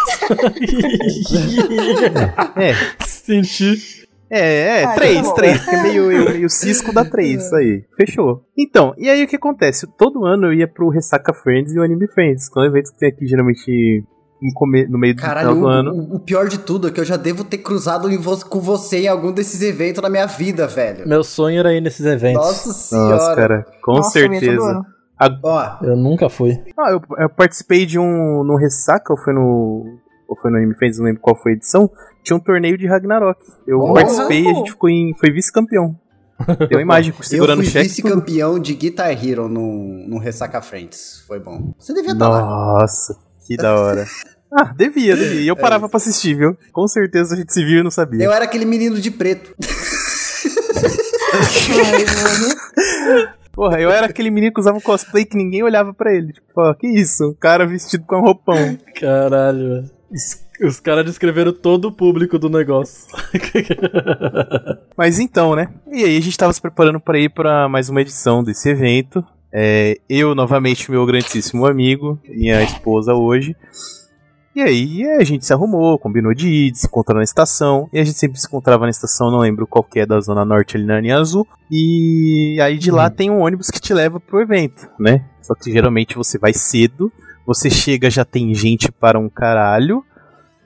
[2.56, 2.72] É,
[3.06, 4.06] Senti.
[4.30, 7.84] é, é, Ah, três, tá três, porque meio, eu, meio cisco dá três, isso aí.
[7.96, 8.44] Fechou.
[8.56, 9.86] Então, e aí o que acontece?
[9.98, 12.98] Todo ano eu ia pro Ressaca Friends e o Anime Friends, que são eventos que
[12.98, 14.04] tem aqui geralmente
[14.54, 15.92] come- no meio do Caralho, final do ano.
[15.92, 18.60] o, o pior de tudo é que eu já devo ter cruzado em vo- com
[18.60, 21.06] você em algum desses eventos na minha vida, velho.
[21.06, 22.40] Meu sonho era ir nesses eventos.
[22.44, 23.16] Nossa senhora.
[23.16, 24.62] Nossa, cara, com Nossa, eu certeza.
[24.70, 24.86] ano.
[25.42, 26.58] Ó, Eu nunca fui.
[26.78, 29.98] Ah, eu, eu participei de um no Ressaca, ou foi no.
[30.26, 31.90] Ou foi no Anime Friends, não lembro qual foi a edição.
[32.22, 33.38] Tinha um torneio de Ragnarok.
[33.66, 33.92] Eu Oh!
[33.92, 35.94] participei e a gente ficou em, foi vice-campeão.
[36.68, 37.86] Tem uma imagem eu segurando fui o cheque.
[37.88, 37.96] tudo.
[38.04, 41.22] vice-campeão de Guitar Hero no, no Ressaca Friends.
[41.26, 41.74] Foi bom.
[41.78, 42.40] Você devia estar lá.
[42.40, 43.14] Nossa,
[43.46, 44.06] que da hora.
[44.52, 45.42] Ah, devia, devia.
[45.42, 46.56] E eu parava pra assistir, viu?
[46.72, 48.24] Com certeza a gente se viu e não sabia.
[48.24, 49.54] Eu era aquele menino de preto.
[53.52, 56.32] Porra, eu era aquele menino que usava cosplay que ninguém olhava pra ele.
[56.32, 57.30] Tipo, ó, que isso?
[57.30, 58.78] Um cara vestido com um roupão.
[58.98, 59.90] Caralho, velho.
[60.62, 63.06] Os, caras descreveram todo o público do negócio.
[64.96, 65.68] Mas então, né?
[65.90, 69.24] E aí a gente tava se preparando pra ir pra mais uma edição desse evento.
[69.52, 73.56] É, eu, novamente, meu grandíssimo amigo, minha esposa hoje.
[74.54, 77.88] E aí a gente se arrumou, combinou de ir, de se encontrar na estação.
[77.92, 80.44] E a gente sempre se encontrava na estação, não lembro qual que é da Zona
[80.44, 81.46] Norte ali na linha azul.
[81.70, 85.24] E aí de lá tem um ônibus que te leva pro evento, né?
[85.40, 87.12] Só que geralmente você vai cedo,
[87.46, 90.04] você chega já tem gente para um caralho.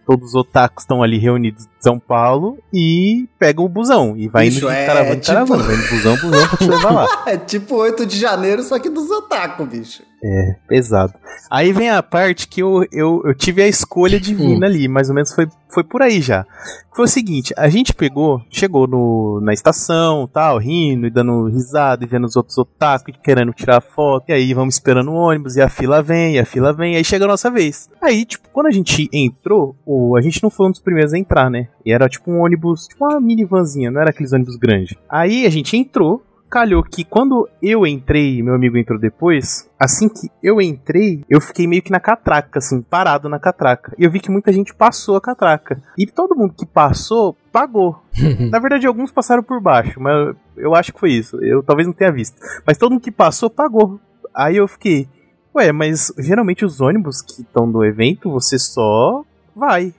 [0.06, 4.14] Todos os otakus estão ali reunidos em São Paulo e pegam o busão.
[4.18, 5.62] E vai Bicho, indo de é caravana tipo- caravana.
[5.62, 7.06] Vai no busão, busão pra te levar lá.
[7.26, 10.02] É tipo 8 de janeiro, só que dos otaku, bicho.
[10.26, 11.12] É, pesado.
[11.50, 15.14] Aí vem a parte que eu, eu, eu tive a escolha divina ali, mais ou
[15.14, 16.46] menos foi, foi por aí já.
[16.94, 22.04] Foi o seguinte, a gente pegou, chegou no, na estação, tal, rindo e dando risada
[22.04, 24.30] e vendo os outros otakus querendo tirar foto.
[24.30, 26.96] E aí vamos esperando o ônibus e a fila vem, e a fila vem, e
[26.96, 27.90] aí chega a nossa vez.
[28.00, 31.18] Aí, tipo, quando a gente entrou, o, a gente não foi um dos primeiros a
[31.18, 31.68] entrar, né?
[31.84, 34.96] E era tipo um ônibus, tipo uma minivanzinha, não era aqueles ônibus grandes.
[35.06, 40.30] Aí a gente entrou, calhou que quando eu entrei, meu amigo entrou depois, assim que
[40.42, 43.92] eu entrei, eu fiquei meio que na catraca, assim, parado na catraca.
[43.98, 45.82] E eu vi que muita gente passou a catraca.
[45.98, 48.02] E todo mundo que passou, pagou.
[48.50, 51.42] na verdade, alguns passaram por baixo, mas eu acho que foi isso.
[51.42, 52.36] Eu talvez não tenha visto.
[52.66, 53.98] Mas todo mundo que passou, pagou.
[54.34, 55.08] Aí eu fiquei,
[55.54, 59.92] ué, mas geralmente os ônibus que estão no evento, você só vai.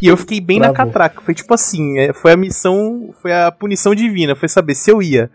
[0.00, 0.90] E eu fiquei bem na Bravo.
[0.90, 1.20] catraca.
[1.20, 5.02] Foi tipo assim, é, foi a missão, foi a punição divina, foi saber se eu
[5.02, 5.30] ia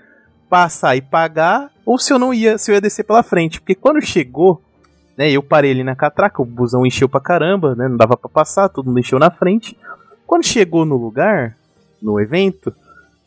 [0.56, 3.60] passar e pagar ou se eu não ia, se eu ia descer pela frente.
[3.60, 4.62] Porque quando chegou,
[5.18, 8.30] né, eu parei ali na catraca, o busão encheu pra caramba, né, não dava pra
[8.30, 9.78] passar, todo mundo encheu na frente.
[10.26, 11.58] Quando chegou no lugar,
[12.02, 12.74] no evento,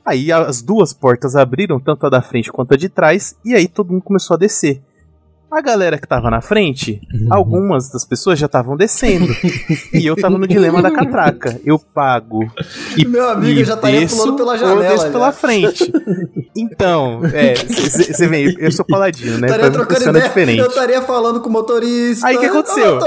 [0.07, 3.69] aí as duas portas abriram, tanto a da frente quanto a de trás, e aí
[3.69, 4.81] todo mundo começou a descer.
[5.51, 9.33] A galera que tava na frente, algumas das pessoas já estavam descendo.
[9.95, 11.59] e eu tava no dilema da catraca.
[11.65, 12.41] Eu pago.
[12.99, 15.11] E, Meu amigo e já estaria desço, pulando pela janela Eu desço já.
[15.13, 15.93] pela frente.
[16.55, 19.47] Então, é, você vê, eu sou paladino, né?
[19.47, 20.29] Estaria Pra mim trocando funciona ideia.
[20.29, 20.59] diferente.
[20.61, 22.27] Eu estaria falando com o motorista.
[22.27, 22.99] Aí, o que aconteceu?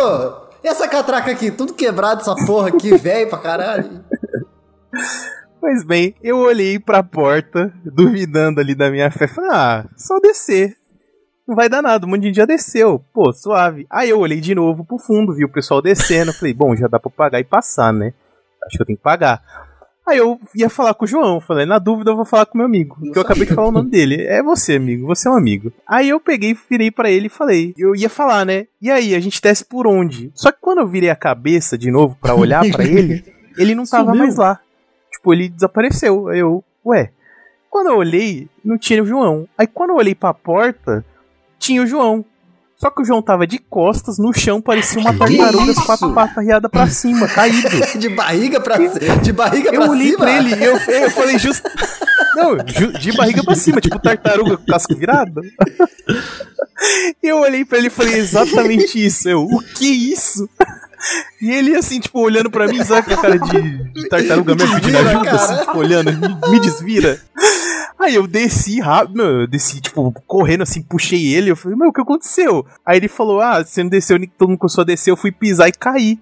[0.64, 4.02] E essa catraca aqui, tudo quebrado, essa porra aqui, velho pra caralho.
[5.60, 9.28] Pois bem, eu olhei pra porta, duvidando ali da minha fé.
[9.28, 10.76] Falei, ah, só descer.
[11.52, 13.04] Não vai dar nada, um monte de gente já desceu.
[13.14, 13.86] Pô, suave.
[13.90, 16.32] Aí eu olhei de novo pro fundo, vi o pessoal descendo.
[16.32, 18.14] Falei, bom, já dá pra pagar e passar, né?
[18.66, 19.44] Acho que eu tenho que pagar.
[20.08, 21.42] Aí eu ia falar com o João.
[21.42, 22.98] Falei, na dúvida eu vou falar com o meu amigo.
[23.12, 24.26] Que eu acabei de falar o nome dele.
[24.28, 25.06] É você, amigo.
[25.08, 25.74] Você é um amigo.
[25.86, 27.74] Aí eu peguei, virei pra ele e falei.
[27.78, 28.68] Eu ia falar, né?
[28.82, 30.32] E aí, a gente desce por onde?
[30.34, 33.26] Só que quando eu virei a cabeça de novo pra olhar pra ele,
[33.58, 34.20] ele não tava Sumiu.
[34.20, 34.58] mais lá.
[35.12, 36.30] Tipo, ele desapareceu.
[36.30, 37.12] Aí eu, ué.
[37.70, 39.46] Quando eu olhei, não tinha o João.
[39.58, 41.06] Aí quando eu olhei pra porta,
[41.62, 42.26] tinha o João.
[42.78, 46.44] Só que o João tava de costas no chão, parecia uma tartaruga com quatro patas
[46.44, 47.70] riadas pra cima, caído.
[48.00, 48.78] De barriga pra,
[49.22, 50.18] de barriga Eu pra olhei cima.
[50.18, 51.70] pra ele e eu, eu falei justo.
[52.36, 55.42] Não, ju- de barriga pra cima, tipo tartaruga com casco virado.
[57.22, 59.30] E eu olhei pra ele e falei exatamente isso.
[59.30, 60.50] Eu, o que é isso?
[61.42, 64.98] E ele assim, tipo, olhando pra mim, sabe com a cara de, tartaruga mesmo pedindo
[64.98, 65.36] ajuda, cara.
[65.36, 67.20] assim, tipo, olhando, me, me desvira.
[68.02, 71.90] Aí eu desci rápido, meu, eu desci, tipo, correndo assim, puxei ele, eu falei, meu,
[71.90, 72.66] o que aconteceu?
[72.84, 75.68] Aí ele falou, ah, você não desceu, todo mundo começou a descer, eu fui pisar
[75.68, 76.20] e caí.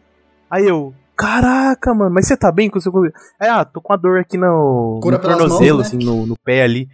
[0.51, 2.91] Aí eu, caraca, mano, mas você tá bem com o seu...
[3.39, 5.97] Aí, ah, tô com a dor aqui no, Cura no tornozelo, mãos, né?
[5.97, 6.89] assim, no, no pé ali.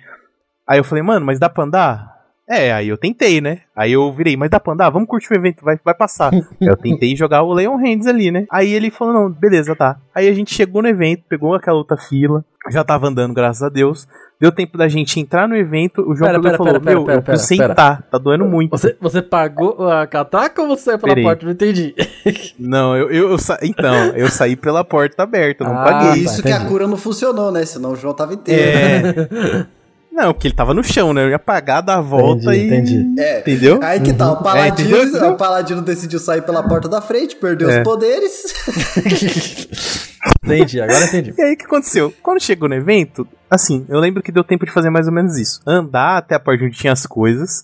[0.67, 2.15] Aí eu falei, mano, mas dá pra andar?
[2.47, 3.61] É, aí eu tentei, né?
[3.75, 4.91] Aí eu virei, mas dá pra andar?
[4.91, 6.31] Vamos curtir o evento, vai, vai passar.
[6.61, 8.45] Eu tentei jogar o Leon Hands ali, né?
[8.51, 9.97] Aí ele falou, não, beleza, tá.
[10.13, 13.69] Aí a gente chegou no evento, pegou aquela outra fila, já tava andando, graças a
[13.69, 14.07] Deus.
[14.39, 17.05] Deu tempo da gente entrar no evento, o João Pera, pera, falou, pera, pera, meu,
[17.05, 18.69] pera, eu preciso pera, sentar, tá doendo muito.
[18.71, 21.23] Você, você pagou a catraca ou você saiu pela Peraí.
[21.23, 21.45] porta?
[21.45, 21.95] Não entendi.
[22.59, 23.57] Não, eu, eu, eu sa...
[23.63, 26.09] então, eu saí pela porta aberta, eu não Ah, paguei.
[26.09, 27.65] tá, Isso que a cura não funcionou, né?
[27.65, 29.25] Senão o João tava inteiro.
[29.31, 29.65] É.
[30.15, 31.25] Não, porque ele tava no chão, né?
[31.25, 32.99] Eu ia pagar, dar a volta Entendi, e.
[33.01, 33.21] entendi.
[33.21, 33.39] É.
[33.41, 33.79] Entendeu?
[33.83, 35.29] Aí que tá, o Paladino, É, entendeu?
[35.31, 37.79] o Paladino decidiu sair pela porta da frente, perdeu É.
[37.79, 38.53] os poderes.
[40.43, 41.33] Entendi, agora entendi.
[41.37, 42.13] E aí o que aconteceu?
[42.21, 45.37] Quando chegou no evento, assim, eu lembro que deu tempo de fazer mais ou menos
[45.37, 45.59] isso.
[45.65, 47.63] Andar até a parte onde tinha as coisas.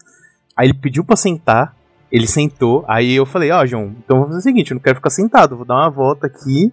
[0.58, 1.76] Aí ele pediu pra sentar.
[2.12, 2.84] Ele sentou.
[2.88, 5.56] Aí eu falei, ó, João, então vou fazer o seguinte, eu não quero ficar sentado,
[5.56, 6.72] vou dar uma volta aqui.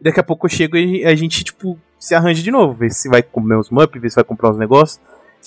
[0.00, 2.74] E daqui a pouco eu chego e a gente, tipo, se arranja de novo.
[2.74, 4.98] Ver se vai comer uns mup, ver se vai comprar uns negócios.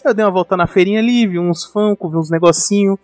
[0.03, 2.99] Eu dei uma volta na feirinha ali, vi uns Funko, vi uns negocinho.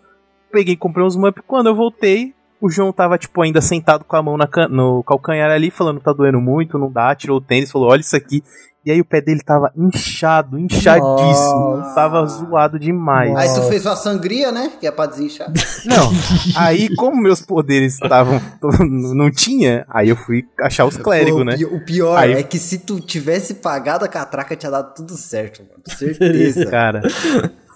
[0.52, 1.42] Peguei e comprei uns mup.
[1.48, 5.50] Quando eu voltei, o João tava, tipo, ainda sentado com a mão can- no calcanhar
[5.52, 7.14] ali, falando, tá doendo muito, não dá.
[7.16, 8.44] Tirou o tênis, falou, olha isso aqui.
[8.86, 11.78] E aí o pé dele tava inchado, inchadíssimo.
[11.78, 11.94] Nossa.
[11.96, 13.36] Tava zoado demais.
[13.36, 14.72] Aí tu fez uma sangria, né?
[14.80, 15.52] Que é pra desinchar.
[15.86, 16.10] Não,
[16.56, 18.42] aí como meus poderes estavam.
[18.90, 21.56] não tinha, aí eu fui achar os clérigos, né?
[21.72, 25.62] O pior Aí- é que se tu tivesse pagado a catraca, tinha dado tudo certo,
[25.62, 25.84] mano.
[25.86, 26.66] Certeza.
[26.72, 27.02] Cara,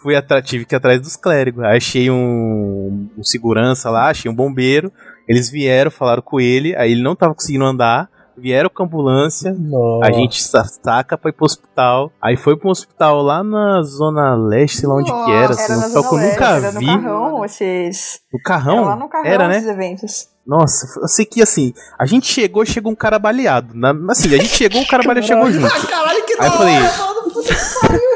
[0.04, 1.64] fui atrás, tive que ir atrás dos clérigos.
[1.64, 4.92] Aí achei um, um segurança lá, achei um bombeiro.
[5.28, 8.10] Eles vieram, falaram com ele, aí ele não tava conseguindo andar.
[8.36, 10.08] Vieram com a ambulância, Nossa.
[10.08, 12.12] a gente sa- saca pra ir pro hospital.
[12.20, 15.72] Aí foi pro hospital lá na Zona Leste, sei lá onde que era, Nossa, assim,
[15.72, 18.20] era hospital que eu Leste, nunca era no carrão, esses...
[18.34, 18.78] No carrão?
[18.80, 19.58] Era lá no carrão Era, né?
[19.58, 20.28] esses eventos.
[20.48, 23.76] Nossa, eu sei que assim, a gente chegou, chegou um cara baleado.
[23.76, 25.68] Na, assim, a gente chegou, o cara baleado chegou junto.
[25.68, 27.32] Ah, caralho, que Aí eu da falei- hora, mano.
[27.32, 28.13] Puta que pariu.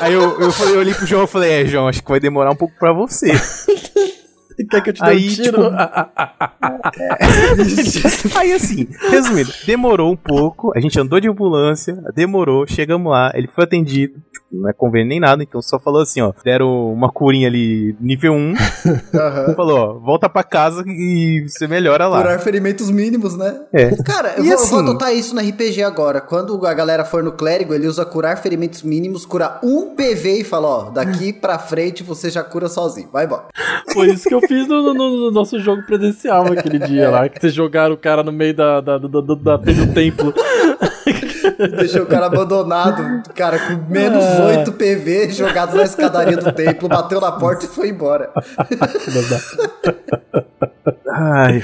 [0.00, 2.20] Aí eu, eu, falei, eu olhei pro João e falei, é, João, acho que vai
[2.20, 3.32] demorar um pouco pra você.
[4.70, 5.62] Quer que eu te dê Aí, um tiro?
[5.62, 5.66] tipo,
[8.38, 13.48] Aí assim, resumindo, demorou um pouco, a gente andou de ambulância, demorou, chegamos lá, ele
[13.48, 17.10] foi atendido, tipo, não é convênio nem nada, então só falou assim, ó, deram uma
[17.10, 18.54] curinha ali nível 1,
[19.14, 19.54] Aham.
[19.54, 22.22] falou, ó, volta pra casa e você melhora lá.
[22.22, 23.60] Curar ferimentos mínimos, né?
[23.72, 23.94] É.
[24.02, 26.20] Cara, eu vou, assim- vou adotar isso no RPG agora.
[26.20, 30.44] Quando a galera for no clérigo, ele usa curar ferimentos mínimos, cura um PV e
[30.44, 33.08] fala, ó, daqui pra frente você já cura sozinho.
[33.12, 33.44] Vai embora.
[33.92, 37.40] Foi isso que eu fiz no, no- no nosso jogo presencial aquele dia lá, que
[37.40, 40.32] vocês jogaram o cara no meio da, da, da, da- da- do templo.
[41.78, 44.58] Deixou o cara abandonado, cara, com menos É.
[44.58, 48.30] 8 PV, jogado na escadaria do templo, bateu na porta e foi embora.
[51.08, 51.62] Ai,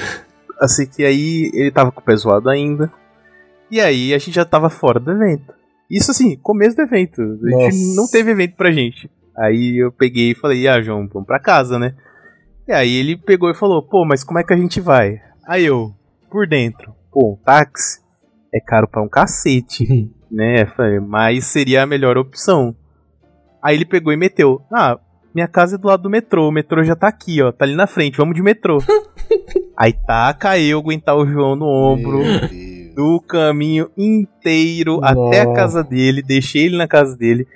[0.60, 2.90] assim que aí ele tava com o pé zoado ainda.
[3.70, 5.52] E aí a gente já tava fora do evento.
[5.90, 7.20] Isso assim, começo do evento.
[7.20, 7.96] A gente Nossa.
[7.96, 9.10] não teve evento pra gente.
[9.36, 11.94] Aí eu peguei e falei, ah, João, vamos pra casa, né?
[12.66, 15.20] E aí ele pegou e falou, pô, mas como é que a gente vai?
[15.46, 15.92] Aí eu,
[16.30, 18.00] por dentro, pô, um táxi
[18.54, 20.66] é caro pra um cacete, né?
[21.06, 22.74] Mas seria a melhor opção.
[23.62, 24.98] Aí ele pegou e meteu, ah,
[25.34, 27.74] minha casa é do lado do metrô, o metrô já tá aqui, ó, tá ali
[27.74, 28.78] na frente, vamos de metrô.
[29.76, 32.20] Aí taca eu aguentar o João no ombro
[32.94, 35.56] do caminho inteiro até a Nossa.
[35.56, 37.46] casa dele, deixei ele na casa dele.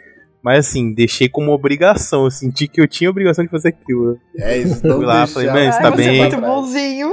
[0.47, 4.17] Mas assim, deixei como obrigação, eu senti que eu tinha obrigação de fazer aquilo.
[4.39, 7.13] É isso, Fui lá, falei, "Mãe, você tá bem?" Você é muito bonzinho.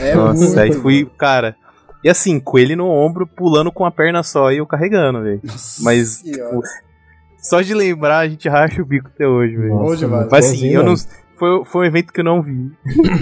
[0.00, 1.54] É Nossa, muito aí fui, cara.
[2.02, 5.40] E assim, com ele no ombro, pulando com a perna só e eu carregando, velho.
[5.82, 6.60] Mas, tipo,
[7.38, 9.76] só de lembrar, a gente racha o bico até hoje, velho.
[9.78, 10.94] Mas assim, bonzinho, eu não.
[11.38, 12.72] Foi, foi um evento que eu não vi.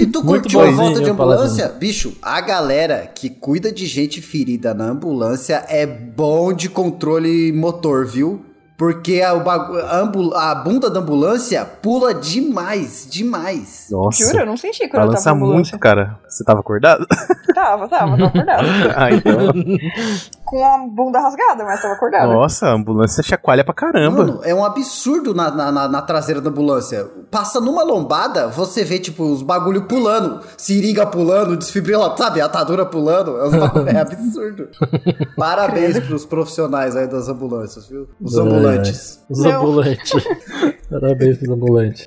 [0.00, 1.42] E tu Muito curtiu a bonzinho, volta de Paladino.
[1.44, 1.68] ambulância?
[1.68, 8.06] Bicho, a galera que cuida de gente ferida na ambulância é bom de controle motor,
[8.06, 8.47] viu?
[8.78, 13.88] Porque a, a a bunda da ambulância pula demais, demais.
[13.90, 14.24] Nossa.
[14.24, 15.72] Juro, eu não senti quando eu Balança tava na ambulância.
[15.72, 16.16] muito, cara.
[16.28, 17.04] Você tava acordado?
[17.52, 18.68] Tava, tava, tava acordado.
[18.94, 19.38] ah, então.
[20.50, 22.32] Com a bunda rasgada, mas tava acordado.
[22.32, 24.18] Nossa, a ambulância chacoalha pra caramba.
[24.24, 27.06] Mano, é um absurdo na, na, na- na traseira da ambulância.
[27.30, 32.40] Passa numa lombada, você vê, tipo, os bagulho pulando, seringa pulando, desfibrilador, sabe?
[32.40, 33.36] Atadura pulando.
[33.88, 34.68] É, é absurdo.
[35.36, 38.08] Parabéns pros profissionais aí das ambulâncias, viu?
[38.20, 38.40] Os É.
[38.40, 39.20] ambulantes.
[39.28, 39.50] Os Não.
[39.60, 40.12] ambulantes.
[40.90, 42.04] Parabéns pros ambulantes.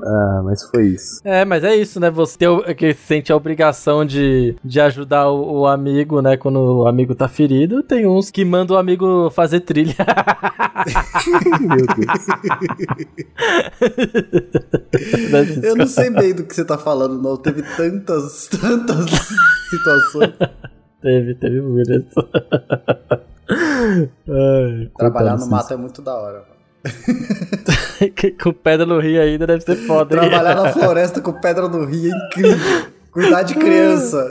[0.00, 1.20] Ah, mas foi isso.
[1.24, 2.10] É, mas é isso, né?
[2.10, 6.36] Você tem o- que sente a obrigação de, de ajudar o, o amigo, né?
[6.36, 7.82] Quando o amigo tá ferido.
[7.82, 9.94] Tem uns que mandam o amigo fazer trilha.
[11.60, 11.86] Meu
[15.44, 15.64] Deus.
[15.64, 17.36] Eu não sei bem do que você tá falando, não.
[17.36, 19.06] Teve tantas, tantas
[19.70, 20.32] situações.
[21.02, 22.04] teve, teve muitas.
[23.50, 26.38] Ai, Trabalhar no mato é muito da hora.
[26.40, 26.57] mano.
[28.42, 30.14] Com pedra no rio ainda deve ser foda.
[30.14, 30.28] hein?
[30.28, 32.86] Trabalhar na floresta com pedra no rio é incrível.
[33.10, 34.24] Cuidar de criança.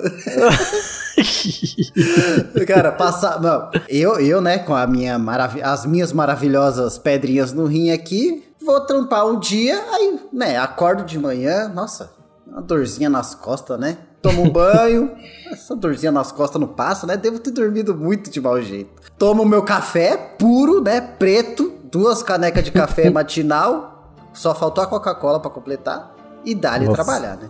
[2.67, 3.41] Cara, passar.
[3.41, 8.43] Não, eu, eu, né, com a minha maravi as minhas maravilhosas pedrinhas no rim aqui,
[8.63, 12.11] vou trampar um dia, aí, né, acordo de manhã, nossa,
[12.45, 13.97] uma dorzinha nas costas, né?
[14.21, 15.11] Tomo um banho,
[15.51, 17.17] essa dorzinha nas costas não passa, né?
[17.17, 18.89] Devo ter dormido muito de mau jeito.
[19.17, 25.39] Tomo meu café puro, né, preto, duas canecas de café matinal, só faltou a Coca-Cola
[25.39, 27.49] pra completar, e dá-lhe trabalhar, né?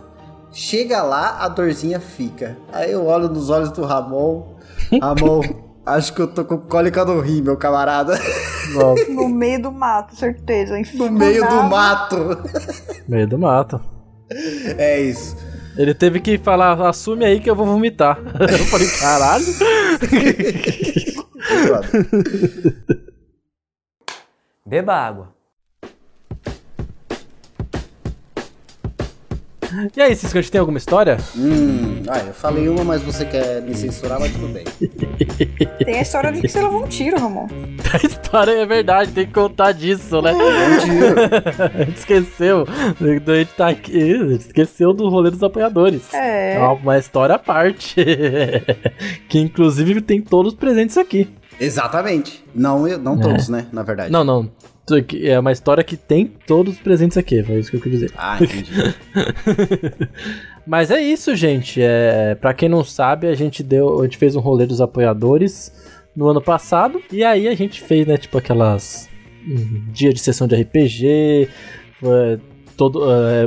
[0.50, 2.56] Chega lá, a dorzinha fica.
[2.72, 4.56] Aí eu olho nos olhos do Ramon.
[5.00, 5.42] Ramon,
[5.84, 8.18] acho que eu tô com cólica no rim, meu camarada.
[8.72, 10.74] Nossa, No meio do mato, certeza.
[10.94, 12.16] No meio do mato.
[13.06, 13.80] meio do mato.
[14.78, 15.36] É isso.
[15.76, 18.18] Ele teve que falar, assume aí que eu vou vomitar.
[18.40, 19.44] Eu falei, caralho.
[24.68, 25.34] Beba água.
[29.96, 31.16] E aí, Cisco, a gente tem alguma história?
[31.34, 34.64] Hum, ah, eu falei uma, mas você quer me censurar, mas tudo bem.
[35.84, 37.46] Tem a história de que você levou um tiro, Ramon.
[37.92, 40.32] A história é verdade, tem que contar disso, né?
[41.74, 42.66] A gente esqueceu.
[42.68, 43.98] A gente tá aqui,
[44.38, 46.12] esqueceu do rolê dos apoiadores.
[46.12, 46.54] É.
[46.54, 47.94] É uma, uma história à parte.
[49.30, 51.26] que inclusive tem todos presentes aqui.
[51.60, 52.44] Exatamente.
[52.54, 53.66] Não, eu- não todos, né?
[53.72, 54.10] Na verdade.
[54.12, 54.50] Não, não.
[55.22, 57.42] É uma história que tem todos presentes aqui.
[57.42, 58.12] Foi isso que eu quis dizer.
[58.16, 58.70] Ah, entendi.
[60.66, 61.80] Mas é isso, gente.
[61.82, 65.72] É, para quem não sabe, a gente deu, a gente fez um rolê dos apoiadores
[66.16, 69.08] no ano passado e aí a gente fez, né, tipo aquelas
[69.46, 71.48] um dia de sessão de RPG,
[72.78, 73.00] todo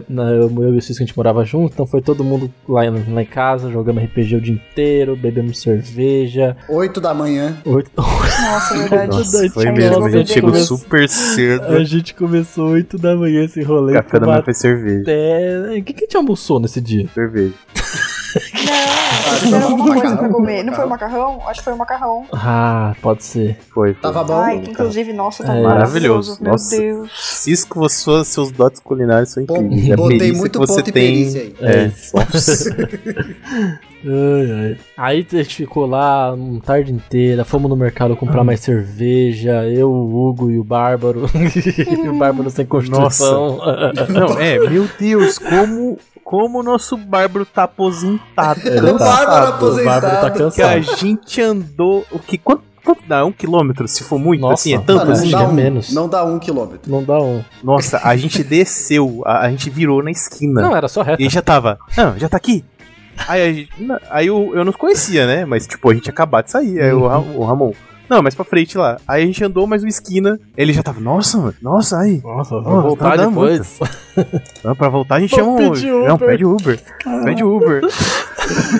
[0.09, 3.13] na- eu, e o Cisco a gente morava junto, então foi todo mundo lá, em-
[3.13, 6.55] lá em casa, jogamos RPG o dia inteiro, bebemos cerveja.
[6.69, 7.57] 8 da manhã.
[7.65, 9.17] Oito- Nossa, é verdade.
[9.17, 10.03] Nossa, foi mesmo.
[10.05, 11.63] A gente chegou super cedo.
[11.63, 13.93] A gente começou 8 da manhã esse rolê.
[13.93, 15.01] Café da manhã foi cerveja.
[15.01, 15.77] até...
[15.79, 17.07] O que, que a gente almoçou nesse dia?
[17.13, 17.53] Cerveja.
[18.65, 19.00] Não,
[20.17, 20.63] pra comer.
[20.63, 21.41] Não foi o macarrão?
[21.47, 22.25] Acho que foi o macarrão.
[22.33, 23.57] Ah, pode ser.
[23.69, 23.93] Foi.
[23.93, 24.01] foi.
[24.01, 24.39] Tava bom.
[24.39, 26.37] Ai, que inclusive, nossa, tá É, maravilhoso.
[26.41, 26.77] Meu Nossa.
[26.77, 27.11] Deus.
[27.15, 29.91] Cisco, você, seus dotes culinários são incríveis.
[29.91, 30.93] A botei perícia muito que você ponto e tem.
[30.93, 31.55] perícia aí.
[31.61, 32.13] É É, isso.
[34.03, 34.77] Ai, ai.
[34.97, 39.91] Aí a gente ficou lá uma tarde inteira, fomos no mercado comprar mais cerveja, eu,
[39.91, 41.29] o Hugo e o Bárbaro.
[42.03, 43.59] e o Bárbaro sem construção.
[44.09, 48.61] Não, é, meu Deus, como, como o nosso Bárbaro tá aposentado.
[48.65, 50.51] Ele O tá- Bárbaro o Bárbaro tá aposentado.
[50.53, 50.97] Que a cansado.
[50.97, 52.05] gente andou.
[52.11, 52.37] O que?
[52.37, 53.25] Quanto, quanto dá?
[53.25, 53.87] Um quilômetro?
[53.87, 54.53] Se for muito, Nossa.
[54.55, 55.25] assim, é tanto não assim?
[55.27, 55.93] que dá é um, menos.
[55.93, 56.91] Não dá um quilômetro.
[56.91, 57.43] Não dá um.
[57.63, 60.61] Nossa, a gente desceu, a, a gente virou na esquina.
[60.61, 61.21] Não, era só reto.
[61.21, 61.77] E já tava.
[61.97, 62.63] Não, já tá aqui.
[63.27, 65.45] Aí, a gente, não, aí eu, eu não conhecia, né?
[65.45, 66.81] Mas, tipo, a gente acabado de sair.
[66.81, 67.73] Aí o, Ra- o Ramon.
[68.11, 68.97] Não, mas pra frente lá.
[69.07, 70.37] Aí a gente andou mais uma esquina.
[70.57, 72.19] Ele já tava, nossa, mano, nossa, aí.
[72.21, 73.79] Nossa, Oh, vou voltar tá depois.
[74.61, 75.71] Não, pra voltar a gente chama um.
[75.71, 76.27] pedir Não, Uber.
[76.27, 76.79] pede Uber.
[77.23, 77.81] Pede Uber.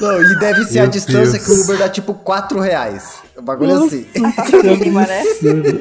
[0.02, 1.46] Não, e deve ser a Meu distância Deus.
[1.46, 3.22] que o Uber dá tipo 4 reais.
[3.42, 4.06] O bagulho é assim.
[4.64, 5.24] Mínima, né?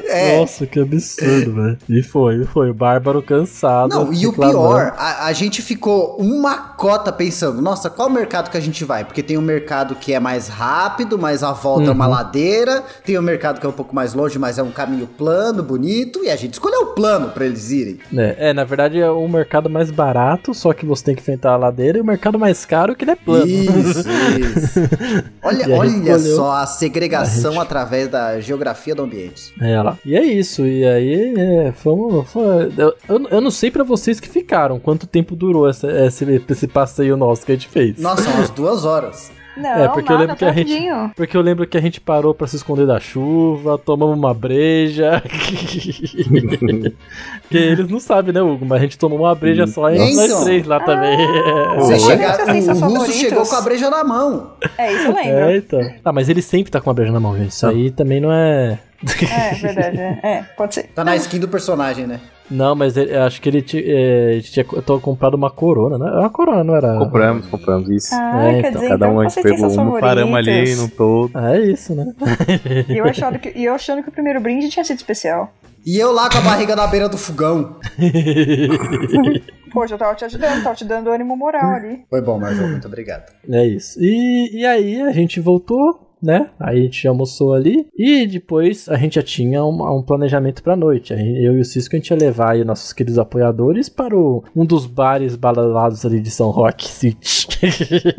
[0.07, 0.39] É.
[0.39, 1.77] Nossa, que absurdo, velho.
[1.89, 2.69] E foi, foi.
[2.71, 3.89] O Bárbaro cansado.
[3.89, 8.57] Não, e o pior, a, a gente ficou uma cota pensando, nossa, qual mercado que
[8.57, 9.05] a gente vai?
[9.05, 12.11] Porque tem um mercado que é mais rápido, mas a volta é uma Uhum.
[12.11, 15.61] ladeira, tem um mercado que é um pouco mais longe, mas é um caminho plano,
[15.61, 17.99] bonito, e a gente escolheu o plano pra eles irem.
[18.17, 21.51] É, é, na verdade é um mercado mais barato, só que você tem que enfrentar
[21.51, 23.45] a ladeira, e o mercado mais caro que ele é plano.
[23.47, 24.79] Isso, isso.
[25.43, 29.53] Olha, olha escolheu- só a segregação através da geografia do ambiente.
[29.59, 29.97] É lá.
[30.05, 30.65] E é isso.
[30.65, 32.27] E aí, é, fomos.
[32.77, 32.95] eu,
[33.29, 37.45] eu, não sei pra vocês que ficaram, quanto tempo durou essa, esse, esse passeio nosso
[37.45, 37.99] que a gente fez.
[37.99, 39.31] Nossa, umas duas horas.
[39.57, 40.89] Não, É, porque eu lembro que a gente-.
[41.15, 45.21] Porque eu lembro que a gente parou pra se esconder da chuva, tomamos uma breja.
[47.41, 48.65] Porque eles não sabem, né, Hugo?
[48.65, 50.27] Mas a gente tomou uma breja só e Então.
[50.27, 51.17] nós três lá também.
[51.77, 54.53] Você chegar, é a o russo chegou com a breja na mão.
[54.77, 55.31] É, isso eu lembro.
[55.49, 55.91] É, então.
[56.03, 57.49] Ah, mas ele sempre tá com uma breja na mão, gente.
[57.49, 58.79] Isso aí também não é.
[59.03, 59.97] É, verdade.
[59.99, 60.83] É, É, pode ser.
[60.95, 62.19] Tá na skin do personagem, né?
[62.51, 66.11] Não, mas ele- eu acho que ele é, tinha eu tô comprado uma corona, né?
[66.11, 66.97] Uma corona, não era?
[66.97, 68.13] Compramos, compramos isso.
[68.13, 70.35] Ah, É, quer então, dizer, Cada então um a gente vocês têm pegou uma, paramos
[70.35, 71.31] ali no todo.
[71.39, 72.13] É isso, né?
[72.89, 75.53] E eu achando que, eu achando que o primeiro brinde tinha sido especial.
[75.85, 77.77] E eu lá com a barriga na beira do fogão.
[79.71, 82.01] Poxa, eu tava te ajudando, tava te dando ânimo moral ali.
[82.09, 83.31] Foi bom, Marvel, muito obrigado.
[83.49, 83.97] É isso.
[84.01, 86.49] E, e aí a gente voltou, né?
[86.59, 87.87] Aí a gente almoçou ali.
[87.97, 91.13] E depois a gente já tinha um, um planejamento pra noite.
[91.13, 94.43] Aí eu e o Cisco a gente ia levar aí nossos queridos apoiadores para o-
[94.55, 97.47] um dos bares baladados ali de São Roque City.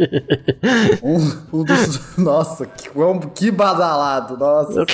[1.03, 2.17] Um, um dos.
[2.17, 2.89] Nossa, que,
[3.35, 4.85] que badalado, nossa.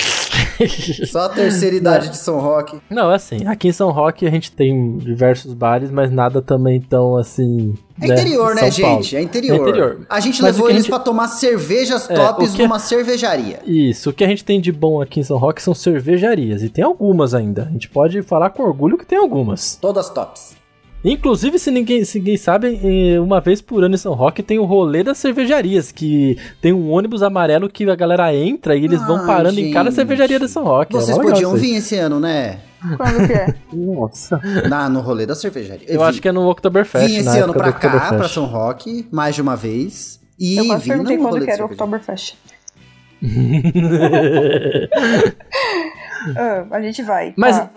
[1.05, 2.79] Só a terceira idade de São Roque.
[2.89, 6.81] Não, é assim, aqui em São Roque a gente tem diversos bares, mas nada também
[6.81, 7.75] tão assim.
[8.01, 9.03] É interior, né, São Paulo.
[9.03, 9.15] gente?
[9.15, 9.55] É interior.
[9.55, 9.99] É interior.
[10.09, 13.59] A gente Mas levou eles gente- pra tomar cervejas É, tops que- numa cervejaria.
[13.65, 16.69] Isso, o que a gente tem de bom aqui em São Roque são cervejarias, e
[16.69, 17.63] tem algumas ainda.
[17.69, 19.75] A gente pode falar com orgulho que tem algumas.
[19.81, 20.57] Todas tops.
[21.03, 24.59] Inclusive, se ninguém, se ninguém sabe, eh, uma vez por ano em São Roque tem
[24.59, 29.01] o rolê das cervejarias, que tem um ônibus amarelo que a galera entra e eles
[29.07, 29.95] vão Ai, parando em cada gente.
[29.95, 30.93] cervejaria de São Roque.
[30.93, 32.59] É Vocês legal podiam vir esse ano, né?
[32.97, 33.53] Quando que é?
[33.73, 34.39] Nossa.
[34.69, 35.85] Na, no rolê da cervejaria.
[35.91, 39.35] Eu acho que é no Oktoberfest, Vim esse ano pra cá, pra São Roque, mais
[39.35, 40.19] de uma vez.
[40.39, 41.65] E Eu quase vim perguntei no quando rolê que era o.
[41.67, 42.35] Oktoberfest.
[46.35, 47.33] Ah, a gente vai.
[47.37, 47.71] Mas- tá.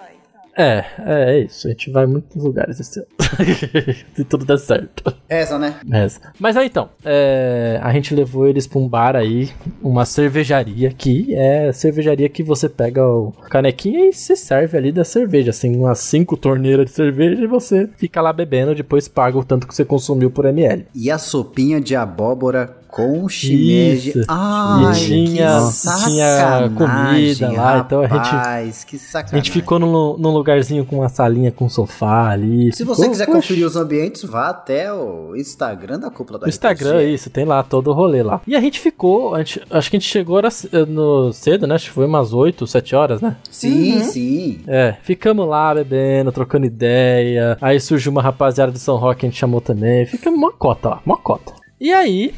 [0.57, 1.67] É, é, é isso.
[1.67, 3.09] A gente vai em muitos lugares esse ano.
[4.15, 5.15] Se tudo der certo.
[5.29, 5.77] Essa, né?
[5.87, 9.51] Mas, mas aí então, é, a gente levou eles pra um bar aí,
[9.83, 14.93] uma cervejaria que é a cervejaria que você pega o canequinha e se serve ali
[14.93, 19.39] da cerveja, assim, umas cinco torneiras de cerveja e você fica lá bebendo, depois paga
[19.39, 20.87] o tanto que você consumiu por ml.
[20.95, 24.11] E a sopinha de abóbora com shimeji.
[24.11, 24.25] Isso.
[24.29, 29.37] Ai, E tinha- que tinha comida lá, então a gente- rapaz, que A sacanagem.
[29.39, 32.71] gente ficou num, num lugarzinho com uma salinha com sofá ali.
[32.73, 36.47] Se ficou- você quiser poxa, conferir os ambientes, vá até o Instagram da Cúpula da
[36.47, 37.15] O Instagram, RPG.
[37.15, 38.43] isso, tem lá todo o rolê lá.
[38.47, 41.67] E a gente ficou, a gente, acho que a gente chegou era c- no cedo,
[41.67, 41.75] né?
[41.77, 43.37] Acho que foi umas 8, 7 horas, né?
[43.51, 44.05] Sim, Uhum.
[44.05, 44.61] sim.
[44.67, 47.57] É, ficamos lá bebendo, trocando ideia.
[47.59, 50.05] Aí surgiu uma rapaziada de São Roque, a gente chamou também.
[50.05, 51.55] Ficamos uma cota lá, uma cota.
[51.81, 52.33] E aí,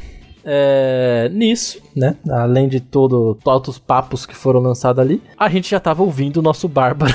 [0.44, 2.16] é, nisso, né?
[2.28, 6.38] Além de todo, todos os papos que foram lançados ali, a gente já tava ouvindo
[6.38, 7.14] o nosso Bárbaro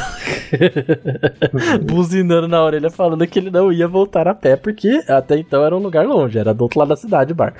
[1.83, 5.75] buzinando na orelha, falando que ele não ia voltar a pé, porque até então era
[5.75, 7.53] um lugar longe, era do outro lado da cidade o bar.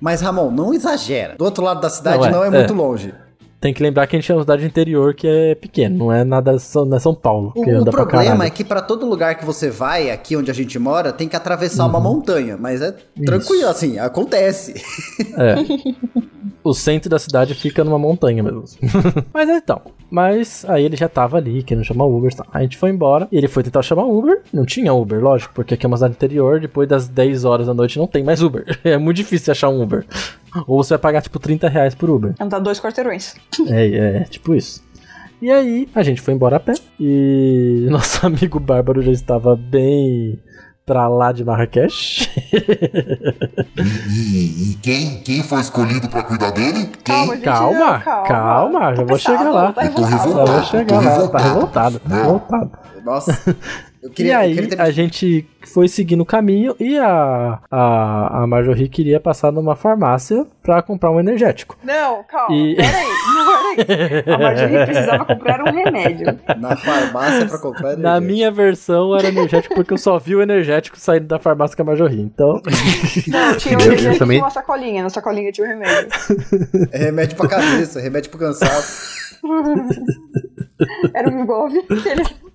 [0.00, 1.34] Mas, Ramon, não exagera.
[1.36, 2.76] Do outro lado da cidade Não, não é, é, muito é.
[2.76, 3.14] longe.
[3.60, 6.22] Tem que lembrar que a gente é uma cidade interior que é pequena, não é
[6.22, 7.52] nada São, não é São Paulo.
[7.56, 10.54] O, que o problema é que pra todo lugar que você vai, aqui onde a
[10.54, 11.90] gente mora, tem que atravessar Uhum.
[11.90, 12.56] uma montanha.
[12.56, 12.94] Mas é
[13.24, 14.74] tranquilo, assim, acontece.
[15.36, 15.56] É.
[16.62, 18.64] O centro da cidade fica numa montanha mesmo.
[19.32, 19.80] mas então.
[20.10, 22.32] Mas aí ele já tava ali, querendo chamar Uber.
[22.34, 22.44] Tá.
[22.52, 23.26] A gente foi embora.
[23.30, 24.42] E ele foi tentar chamar Uber.
[24.52, 26.60] Não tinha Uber, lógico, porque aqui é uma cidade interior.
[26.60, 28.64] Depois das 10 horas da noite não tem mais Uber.
[28.84, 30.04] É muito difícil achar um Uber.
[30.66, 32.34] Ou você vai pagar tipo 30 reais por Uber.
[32.40, 33.34] Andar dois quarteirões.
[33.68, 33.86] É,
[34.20, 34.82] é, tipo isso.
[35.40, 36.74] E aí, a gente foi embora a pé.
[36.98, 40.38] E nosso amigo Bárbaro já estava bem
[40.84, 42.28] pra lá de Marrakech.
[44.08, 46.90] E, e quem, quem foi escolhido pra cuidar dele?
[47.04, 47.36] Calma, Quem?
[47.36, 47.44] gente.
[47.44, 48.26] Calma, calma.
[48.26, 49.72] calma, já vou chegar lá.
[49.72, 50.46] Tá Eu tô revoltado.
[50.46, 51.48] Já vou chegar lá, tá revoltado.
[51.48, 52.70] revoltado, tá revoltado.
[53.04, 53.56] Nossa.
[54.02, 58.42] Eu e queria, eu aí, ter a gente foi seguindo o caminho e a, a,
[58.42, 61.76] a Marjorie queria passar numa farmácia pra comprar um energético.
[61.82, 62.54] Não, calma.
[62.56, 64.24] E- Peraí, não, peraí.
[64.34, 66.26] A Marjorie precisava comprar um remédio.
[66.58, 68.26] na farmácia pra comprar Na energético.
[68.26, 71.86] minha versão era energético porque eu só vi o energético saindo da farmácia com a
[71.86, 72.20] Marjorie.
[72.20, 72.60] Então,
[73.26, 75.02] Não, tinha um Eu remédio também- tinha uma sacolinha.
[75.02, 76.08] Na sacolinha tinha o remédio.
[76.92, 79.18] É remédio pra cabeça, remédio pro cansaço.
[81.14, 81.80] Era um envolve.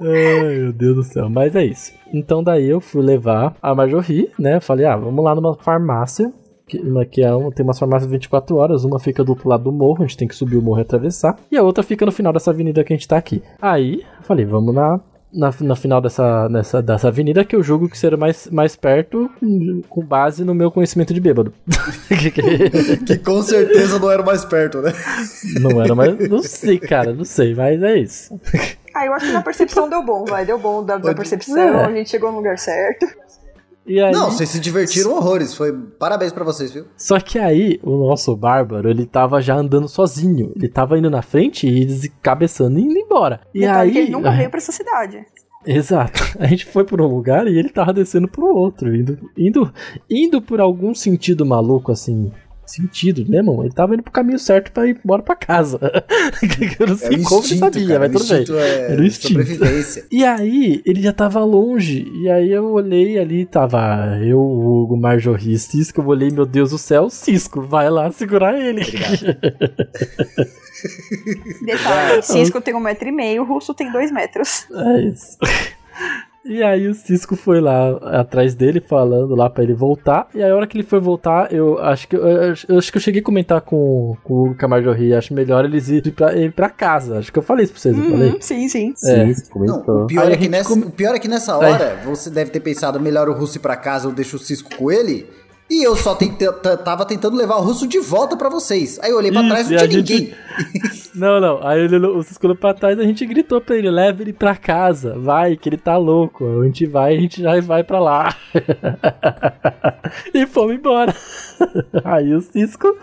[0.00, 1.28] Ai, meu Deus do céu.
[1.28, 1.92] Mas é isso.
[2.12, 4.60] Então daí eu fui levar a Marjorie, né?
[4.60, 6.32] Falei, ah, vamos lá numa farmácia.
[6.66, 8.84] Que, uma, que é uma, tem umas farmácias 24 horas.
[8.84, 10.82] Uma fica do outro lado do morro, a gente tem que subir o morro e
[10.82, 11.36] atravessar.
[11.50, 13.42] E a outra fica no final dessa avenida que a gente tá aqui.
[13.60, 15.00] Aí, eu falei, vamos na.
[15.30, 19.30] Na, na final dessa, nessa, dessa avenida que eu julgo que será mais, mais perto
[19.86, 21.52] com base no meu conhecimento de bêbado.
[23.06, 24.90] Que com certeza não era mais perto, né?
[25.60, 26.30] não era mais.
[26.30, 28.40] Não sei, cara, não sei, mas é isso.
[28.98, 30.44] Ah, eu acho que na percepção deu bom, vai.
[30.44, 31.56] Deu bom da, da percepção.
[31.56, 31.84] É.
[31.84, 33.06] A gente chegou no lugar certo.
[33.86, 35.54] E aí, Não, vocês se divertiram horrores.
[35.54, 36.84] Foi parabéns pra vocês, viu?
[36.96, 40.52] Só que aí, o nosso bárbaro, ele tava já andando sozinho.
[40.56, 43.40] Ele tava indo na frente e descabeçando e indo embora.
[43.54, 43.92] E Detalhe aí.
[43.92, 45.24] que ele nunca veio pra essa cidade.
[45.66, 46.22] Exato.
[46.38, 48.94] A gente foi por um lugar e ele tava descendo pro outro.
[48.94, 49.72] Indo, indo,
[50.10, 52.30] indo por algum sentido maluco, assim.
[52.70, 53.62] Sentido, né, irmão?
[53.64, 55.78] Ele tava indo pro caminho certo pra ir embora pra casa.
[56.78, 57.98] Eu não É sei o como ele instinto, sabia, cara.
[58.00, 58.38] mas tudo bem.
[58.42, 59.28] instinto é Era o instinto.
[59.28, 60.04] sobrevivência.
[60.10, 62.10] E aí, ele já tava longe.
[62.14, 66.00] E aí eu olhei ali, tava eu, o Hugo, Marjorie e Cisco.
[66.00, 68.82] Eu olhei, meu Deus do céu, Cisco, vai lá segurar ele.
[71.64, 74.66] Detalhe, Cisco tem um metro e meio, o russo tem dois metros.
[74.72, 75.36] É isso.
[76.48, 77.90] E aí o Cisco foi lá
[78.20, 80.26] atrás dele, falando lá pra ele voltar.
[80.34, 82.78] E aí a hora que ele foi voltar, eu acho que eu, eu acho- eu
[82.80, 85.14] que eu cheguei a comentar com, com o Hugo e com a Marjorie.
[85.14, 87.18] Acho melhor eles irem pra, ir pra casa.
[87.18, 88.30] Acho que eu falei isso pra vocês, eu falei.
[88.30, 88.94] Uhum, sim, sim.
[89.04, 89.26] É.
[89.26, 90.02] Sim, você Não, comentou.
[90.04, 91.72] o pior, é que nessa, come- o pior é que nessa Aí.
[91.72, 94.74] hora você deve ter pensado melhor o russo ir pra casa ou deixa o Cisco
[94.74, 95.26] com ele.
[95.70, 98.98] E eu só tente- t- tava tentando levar o russo de volta pra vocês.
[99.02, 100.34] Aí eu olhei pra Isso, trás e não tinha gente- ninguém.
[101.14, 101.66] Não, não.
[101.66, 104.32] Aí ele, o Cisco olhou pra trás e a gente gritou pra ele: leva ele
[104.32, 106.60] pra casa, vai, que ele tá louco.
[106.60, 108.34] A gente vai, a gente já vai pra lá.
[110.32, 111.14] e fomos embora.
[112.04, 112.96] Aí o Cisco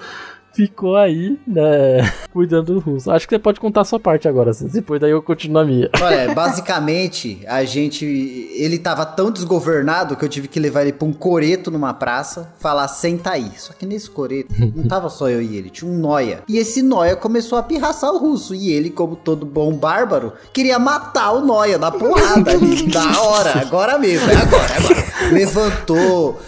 [0.55, 3.11] ficou aí, né, cuidando do russo.
[3.11, 4.73] Acho que você pode contar a sua parte agora, Cisco.
[4.73, 5.89] Depois daí eu continuo a minha.
[6.01, 8.05] Olha, basicamente, a gente.
[8.05, 12.53] Ele tava tão desgovernado que eu tive que levar ele pra um coreto numa praça,
[12.57, 13.51] falar senta aí.
[13.57, 16.43] Só que nesse coreto não tava só eu e ele, tinha um noia.
[16.47, 18.55] E esse noia começou a pirraçar o russo.
[18.55, 23.59] E ele, como todo bom bárbaro, queria matar o noia na porrada ali, na hora,
[23.59, 25.05] agora mesmo, é agora, é agora.
[25.31, 26.39] Levantou,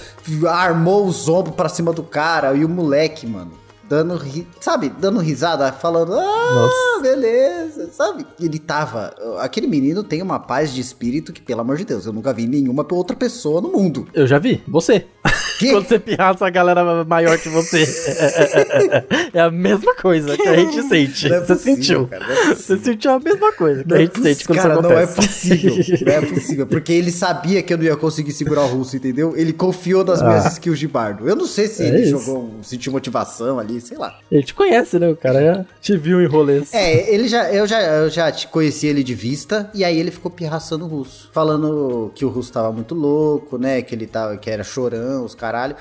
[0.47, 3.66] armou os ombros pra cima do cara e o moleque, mano.
[3.89, 7.01] Dando, ri- sabe, dando risada, falando, ah, Nossa.
[7.01, 8.25] beleza, sabe?
[8.39, 9.13] Ele tava.
[9.39, 12.47] Aquele menino tem uma paz de espírito que, pelo amor de Deus, eu nunca vi
[12.47, 14.05] nenhuma outra pessoa no mundo.
[14.13, 15.07] Eu já vi, você.
[15.57, 15.71] Que?
[15.71, 17.85] Quando você pirraça a galera maior que você.
[19.33, 21.31] É a mesma coisa que a gente sente.
[21.31, 22.07] É você possível, sentiu.
[22.07, 24.57] cara, é Você sentiu a mesma coisa que Não a é gente possi- sente quando
[24.57, 25.27] cara, isso não é acontece.
[25.27, 25.75] possível.
[26.05, 26.67] Não é possível.
[26.67, 29.33] Porque ele sabia que eu não ia conseguir segurar o russo, entendeu?
[29.35, 31.27] Ele confiou nas minhas skills de bardo.
[31.27, 32.11] Eu não sei se É ele isso.
[32.19, 34.17] jogou, sentiu motivação ali, sei lá.
[34.31, 35.09] Ele te conhece, né?
[35.09, 36.73] O cara já te viu em rolês.
[36.73, 40.11] É, ele já, eu já, eu já te conheci ele de vista, e aí ele
[40.11, 41.29] ficou pirraçando o russo.
[41.33, 43.81] Falando que o russo tava muito louco, né?
[43.81, 45.75] Que ele tava, que era chorão, os caralho.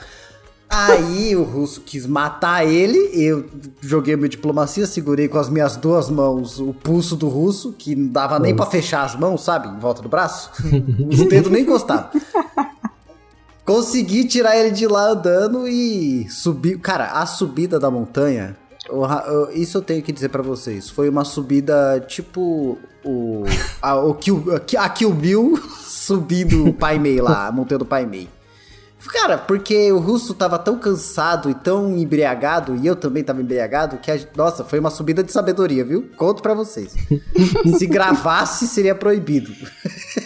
[0.69, 3.47] Aí o russo quis matar ele, eu
[3.81, 8.09] joguei minha diplomacia, segurei com as minhas duas mãos o pulso do russo, que não
[8.09, 9.69] dava nem pra fechar as mãos, sabe?
[9.69, 10.51] Em volta do braço.
[11.09, 12.11] Os dedos nem encostavam.
[13.65, 16.79] Consegui tirar ele de lá andando e subir.
[16.79, 18.57] Cara, a subida da montanha.
[19.55, 20.89] Isso eu tenho que dizer pra vocês.
[20.91, 23.45] Foi uma subida tipo o.
[23.81, 24.45] A, o Kill,
[24.79, 28.29] a Kill Bill subindo o Pai Mei lá, a montanha do Pai Mei.
[29.09, 33.99] Cara, porque o russo tava tão cansado e tão embriagado, e eu também tava embriagado,
[33.99, 36.11] que, a, nossa, foi uma subida de sabedoria, viu?
[36.17, 36.95] Conto pra vocês.
[37.79, 39.53] Se gravasse, seria proibido.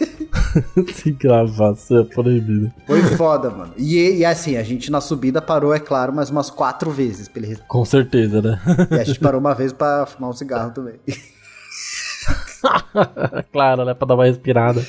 [0.94, 2.72] Se gravasse é proibido.
[2.86, 3.72] Foi foda, mano.
[3.76, 7.28] E, e assim, a gente na subida parou, é claro, mais umas quatro vezes.
[7.28, 7.58] Pra ele...
[7.68, 8.60] Com certeza, né?
[8.90, 10.94] E a gente parou uma vez pra fumar um cigarro também.
[13.52, 13.94] claro, né?
[13.94, 14.84] Pra dar uma respirada.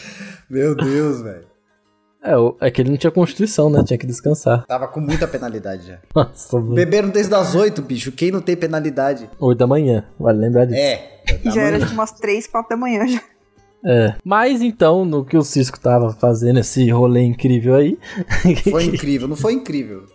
[0.50, 1.51] Meu Deus, velho.
[2.24, 3.84] É, é que ele não tinha constituição, né?
[3.84, 4.66] Tinha que descansar.
[4.68, 5.98] Tava com muita penalidade já.
[6.16, 6.60] Nossa.
[6.60, 8.12] Beberam desde as oito, bicho.
[8.12, 9.30] Quem não tem penalidade?
[9.40, 10.80] 8 da manhã, vale lembrar disso.
[10.80, 11.22] É.
[11.46, 13.22] Já era tipo umas 3, 4 da manhã já.
[13.84, 14.14] É.
[14.24, 17.98] Mas então, no que o Cisco tava fazendo esse rolê incrível aí,
[18.70, 20.06] Foi incrível, não foi incrível.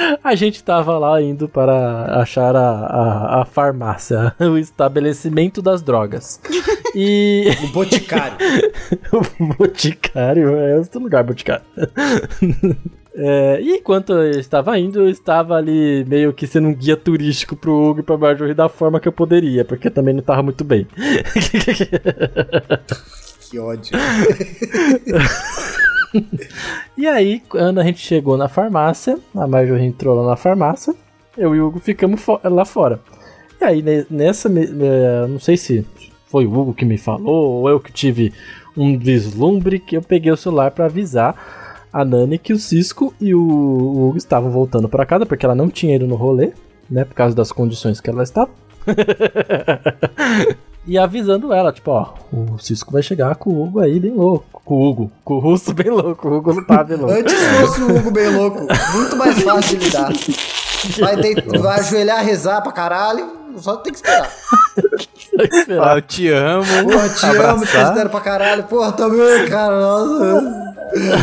[0.22, 6.40] a gente tava lá indo para achar a, a, a farmácia, o estabelecimento das drogas.
[6.94, 8.36] E O boticário.
[9.12, 11.64] o Boticário é outro lugar, Boticário.
[13.14, 17.56] É, e enquanto eu estava indo, eu estava ali meio que sendo um guia turístico
[17.56, 20.64] pro Hugo e pra Marjorie da forma que eu poderia, porque também não tava muito
[20.64, 20.86] bem.
[23.50, 23.92] que ódio.
[26.96, 30.94] E aí, quando a gente chegou na farmácia, a Marjorie entrou lá na farmácia,
[31.36, 33.00] eu e o Hugo ficamos fo- lá fora.
[33.60, 35.86] E aí, ne- nessa, eh, não sei se
[36.26, 38.32] foi o Hugo que me falou, ou eu que tive
[38.76, 41.34] um vislumbre, que eu peguei o celular pra avisar
[41.92, 45.68] a Nani que o Cisco e o Hugo estavam voltando pra casa, porque ela não
[45.68, 46.52] tinha ido no rolê,
[46.88, 48.50] né, por causa das condições que ela estava.
[50.86, 54.60] E avisando ela, tipo, ó, o Cisco vai chegar com o Hugo aí bem louco.
[54.64, 57.12] Com o Hugo, com o Russo bem louco, o Hugo não tá bem louco.
[57.12, 58.66] Antes fosse o Hugo bem louco.
[58.94, 60.10] Muito mais fácil de lidar.
[60.98, 63.38] Vai, deit- vai ajoelhar, rezar pra caralho.
[63.56, 64.30] Só tem que esperar.
[65.82, 66.64] Ah, eu te amo.
[66.90, 67.82] Porra, te amo, te Abraçar.
[67.86, 68.62] considero pra caralho.
[68.64, 69.78] Porra, também, cara.
[69.80, 70.74] Nossa.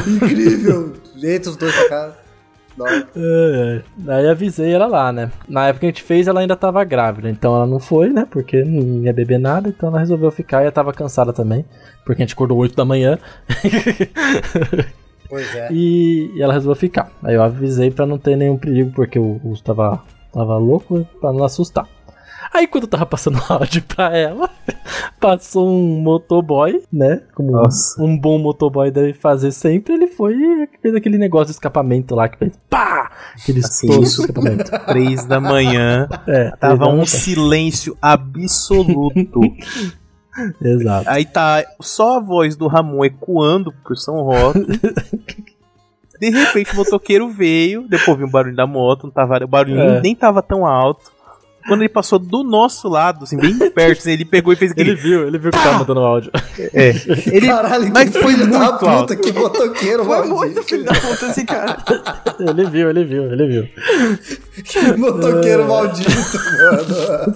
[0.07, 0.93] Incrível.
[1.15, 2.11] Deita os dois pra cá.
[4.07, 5.31] Aí avisei ela lá, né?
[5.47, 8.27] Na época que a gente fez, ela ainda tava grávida, então ela não foi, né?
[8.29, 11.65] Porque não ia beber nada, então ela resolveu ficar e ela tava cansada também,
[12.05, 13.17] porque a gente acordou 8 da manhã.
[15.29, 15.67] Pois é.
[15.71, 17.11] e, ela resolveu ficar.
[17.21, 20.01] Aí eu avisei pra não ter nenhum perigo, porque o Russo tava,
[20.31, 21.85] tava louco, pra não assustar.
[22.53, 24.49] Aí quando eu tava passando áudio pra ela,
[25.19, 27.21] passou um motoboy, né?
[27.35, 28.01] Como Nossa.
[28.01, 32.27] um bom motoboy deve fazer sempre, ele foi e fez aquele negócio de escapamento lá
[32.29, 33.11] que fez pá!
[33.41, 34.21] Aquele Assim, isso.
[34.21, 34.71] escapamento.
[34.87, 36.07] Três da manhã.
[36.27, 37.21] É, Tava um exato.
[37.23, 39.39] silêncio absoluto.
[40.61, 41.09] Exato.
[41.09, 44.59] Aí tá só a voz do Ramon ecoando por São Roque.
[46.19, 49.79] De repente o motoqueiro veio, depois viu um barulho da moto, não tava, o barulho
[49.79, 50.01] É.
[50.01, 51.11] nem tava tão alto.
[51.67, 54.91] Quando ele passou do nosso lado, assim, bem perto, assim, ele pegou e fez Ele
[54.91, 54.95] aquele.
[54.95, 56.31] viu, ele viu que tava mandando áudio.
[56.73, 56.89] É.
[57.31, 59.17] Ele, Caralho, mas foi filho da muito puta, alto.
[59.17, 60.35] que motoqueiro, Foi maldito.
[60.35, 61.77] muito filho da puta esse cara.
[62.39, 63.67] Ele viu, ele viu, ele viu.
[64.63, 66.11] Que motoqueiro maldito,
[66.61, 67.35] mano.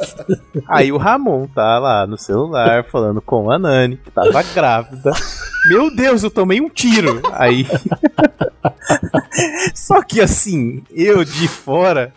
[0.68, 5.12] Aí o Ramon tá lá no celular falando com a Nani, que tava grávida.
[5.68, 7.22] Meu Deus, eu tomei um tiro.
[7.34, 7.68] Aí.
[9.74, 12.14] Só que assim, eu de fora,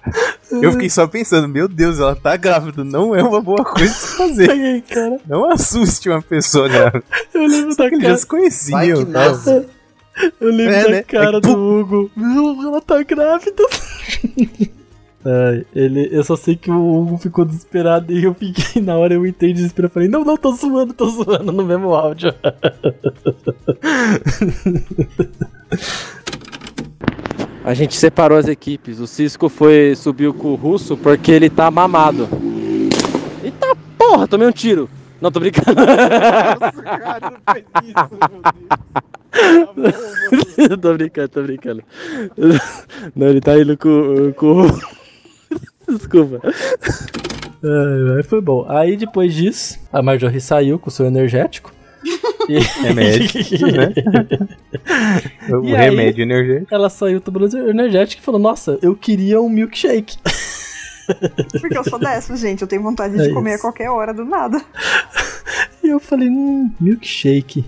[0.50, 3.98] eu fiquei só pensando, meu Deus, ela tá grávida, não é uma boa coisa de
[3.98, 4.50] se fazer.
[4.50, 7.04] Aí, cara, Não assuste uma pessoa grávida.
[7.34, 8.16] eu lembro da Eles já cara.
[8.18, 8.78] se conheciam.
[8.78, 9.62] Vai que tá?
[10.40, 11.02] Eu lembro É, da né?
[11.02, 12.10] cara É, do Hugo.
[12.16, 13.62] Meu, ela tá grávida.
[15.26, 19.14] Ai, ele, eu só sei que o Hugo ficou desesperado e eu fiquei, na hora
[19.14, 19.54] eu entrei.
[19.54, 22.34] Eu falei, não, não, tô zoando, tô zoando no mesmo áudio.
[27.64, 29.00] A gente separou as equipes.
[29.00, 32.28] O Cisco foi subiu com o Russo porque ele tá mamado.
[33.42, 34.90] Eita porra, tomei um tiro.
[35.18, 35.74] Não, tô brincando.
[40.82, 41.82] tô brincando, tô brincando.
[43.16, 44.34] Não, ele tá indo com.
[44.36, 44.66] com...
[45.88, 46.40] Desculpa.
[48.16, 48.66] Ai, foi bom.
[48.68, 51.72] Aí depois disso, a Marjorie saiu com o seu energético.
[52.46, 52.58] E...
[52.58, 53.94] Remédio, né?
[55.50, 55.88] O E aí?
[55.88, 56.74] remédio energético.
[56.74, 60.18] Ela saiu tomando energético e falou: Nossa, eu queria um milkshake.
[61.58, 62.60] Porque eu sou dessas, gente.
[62.60, 63.60] Eu tenho vontade É de comer isso.
[63.60, 64.60] a qualquer hora do nada.
[65.82, 67.64] E eu falei: Hum, milkshake.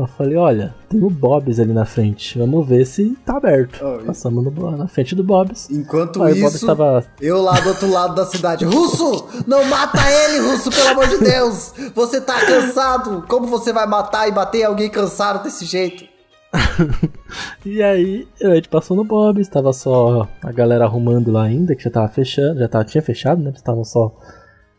[0.00, 2.38] Eu falei: Olha, tem o Bob's ali na frente.
[2.38, 3.78] Vamos ver se tá aberto.
[3.84, 5.68] Oh, Passamos no- na frente do Bob's.
[5.70, 7.04] Enquanto Aí o Bob's isso, tava.
[7.20, 8.64] eu lá do outro lado da cidade.
[8.64, 9.26] Russo!
[9.46, 11.72] Não mata ele, Russo, pelo amor de Deus!
[11.94, 13.24] Você tá cansado!
[13.28, 16.04] Como você vai matar e bater alguém cansado desse jeito?
[17.64, 21.84] e aí a gente passou no Bob, estava só a galera arrumando lá ainda, que
[21.84, 23.52] já tava fechando, já tava, tinha fechado, né?
[23.54, 24.12] Estavam só.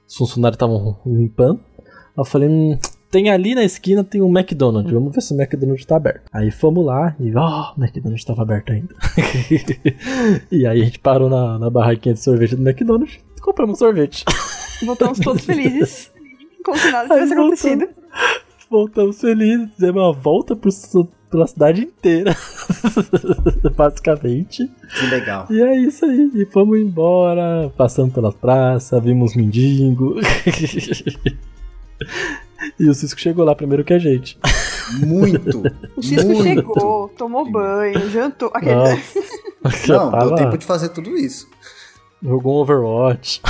[0.07, 1.61] Os funcionários estavam limpando.
[1.79, 1.85] Aí
[2.17, 2.77] eu falei, hum,
[3.11, 4.91] tem ali na esquina tem um McDonald's.
[4.91, 6.23] Vamos ver se o McDonald's tá aberto.
[6.31, 8.95] Aí fomos lá e, ó, oh, o McDonald's tava aberto ainda.
[10.49, 13.79] e aí a gente parou na, na barraquinha de sorvete do McDonald's e compramos um
[13.79, 14.23] sorvete.
[14.85, 16.09] Voltamos todos felizes.
[16.63, 17.89] Como se nada tivesse acontecido.
[18.69, 20.71] Voltamos felizes, fizemos uma volta pro,
[21.29, 22.35] pela cidade inteira.
[23.75, 24.71] Basicamente.
[24.97, 25.47] Que legal.
[25.49, 26.31] E é isso aí.
[26.33, 30.15] E fomos embora, passando pelas praças, vimos mendigo.
[32.79, 34.39] E o Cisco chegou lá primeiro que a gente.
[34.99, 35.63] Muito.
[35.95, 36.43] O Cisco muito.
[36.43, 38.49] chegou, tomou banho, jantou.
[38.53, 38.73] Aquele...
[39.87, 41.47] Não, deu tempo de fazer tudo isso.
[42.23, 43.41] Jogou um Overwatch.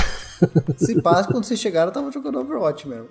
[0.76, 3.08] Se passa, quando vocês chegaram, eu tava jogando Overwatch mesmo.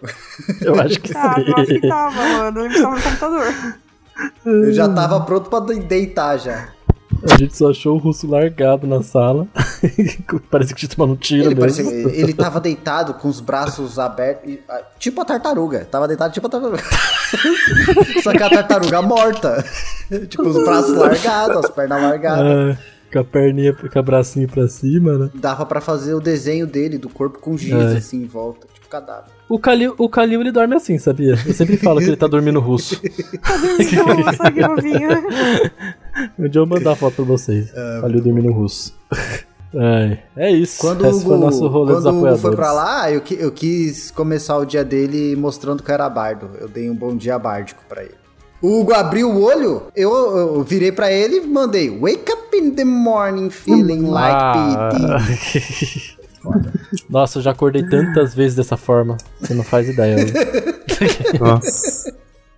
[0.61, 1.43] Eu acho que ah, sim.
[1.47, 2.59] eu acho que tava, mano.
[2.59, 3.81] Eu estava no computador.
[4.45, 6.69] Eu já tava pronto pra deitar já.
[7.29, 9.47] A gente só achou o russo largado na sala.
[10.49, 11.83] Parece que tinha tomado um tiro ele, mesmo.
[11.85, 14.57] parecia, ele tava deitado com os braços abertos,
[14.97, 15.85] tipo a tartaruga.
[15.85, 16.81] Tava deitado tipo a tartaruga.
[18.23, 19.63] Só que a tartaruga morta.
[20.29, 22.77] tipo, os braços largados, as pernas largadas.
[22.77, 22.77] Ah,
[23.11, 25.29] com a perninha, com o bracinho pra cima, né?
[25.35, 27.97] Dava pra fazer o desenho dele, do corpo com giz, É.
[27.97, 28.67] assim, em volta.
[28.73, 29.29] Tipo cadáver.
[29.49, 31.37] O Kalil, o Kalil ele dorme assim, sabia?
[31.45, 33.01] Eu sempre falo que ele tá dormindo russo.
[34.25, 35.09] Nossa, que novinho.
[36.37, 37.71] Um dia eu vou mandar a foto pra vocês.
[38.01, 38.93] Kalil dormindo russo.
[39.73, 40.81] É, é isso.
[40.81, 43.09] Quando Esse o foi o nosso Hugo, rolê dos quando o Hugo foi pra lá,
[43.09, 46.49] eu, eu quis começar o dia dele mostrando que eu era bardo.
[46.59, 48.15] Eu dei um bom dia bárdico pra ele.
[48.61, 52.71] O Hugo abriu o olho, eu, eu virei pra ele e mandei Wake up in
[52.71, 54.89] the morning feeling like Ah.
[54.91, 56.17] PD.
[57.09, 59.15] Nossa, eu já acordei tantas vezes dessa forma.
[59.39, 60.17] Você não faz ideia.
[60.17, 60.31] né?
[61.39, 62.13] Nossa.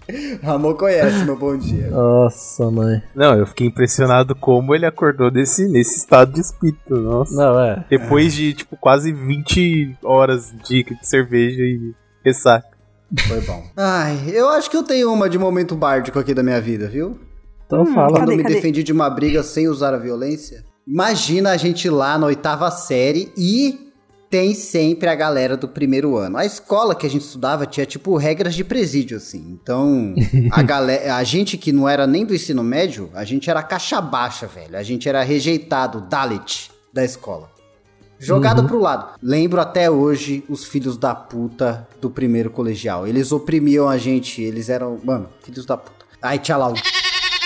[0.44, 1.90] Ramon conhece meu bom dia.
[1.90, 3.02] Nossa, mãe.
[3.16, 6.96] Não, eu fiquei impressionado como ele acordou desse, nesse estado de espírito.
[6.96, 7.36] Nossa.
[7.36, 7.86] Não, é.
[7.90, 11.94] Depois de, tipo, quase 20 horas de, de cerveja e
[12.24, 12.68] ressaca.
[13.28, 13.64] Foi bom.
[13.78, 17.20] Ai, eu acho que eu tenho uma de momento bárdico aqui da minha vida, viu?
[17.66, 18.10] Então fala.
[18.10, 18.56] Quando Cadê, eu me cadê?
[18.56, 20.64] defendi de uma briga sem usar a violência.
[20.88, 23.92] Imagina a gente lá na oitava série e
[24.34, 26.40] tem sempre a galera do primeiro ano.
[26.40, 29.46] A escola que a gente estudava tinha, tipo, regras de presídio, assim.
[29.48, 30.16] Então,
[30.52, 34.02] a, galera, a gente que não era nem do ensino médio, a gente era caixa
[34.02, 34.76] baixa, velho.
[34.76, 37.48] A gente era rejeitado, Dalit, da escola.
[38.18, 39.20] Jogado pro lado.
[39.22, 43.06] Lembro até hoje os filhos da puta do primeiro colegial.
[43.06, 46.04] Eles oprimiam a gente, eles eram, mano, filhos da puta.
[46.58, 46.74] Lá o.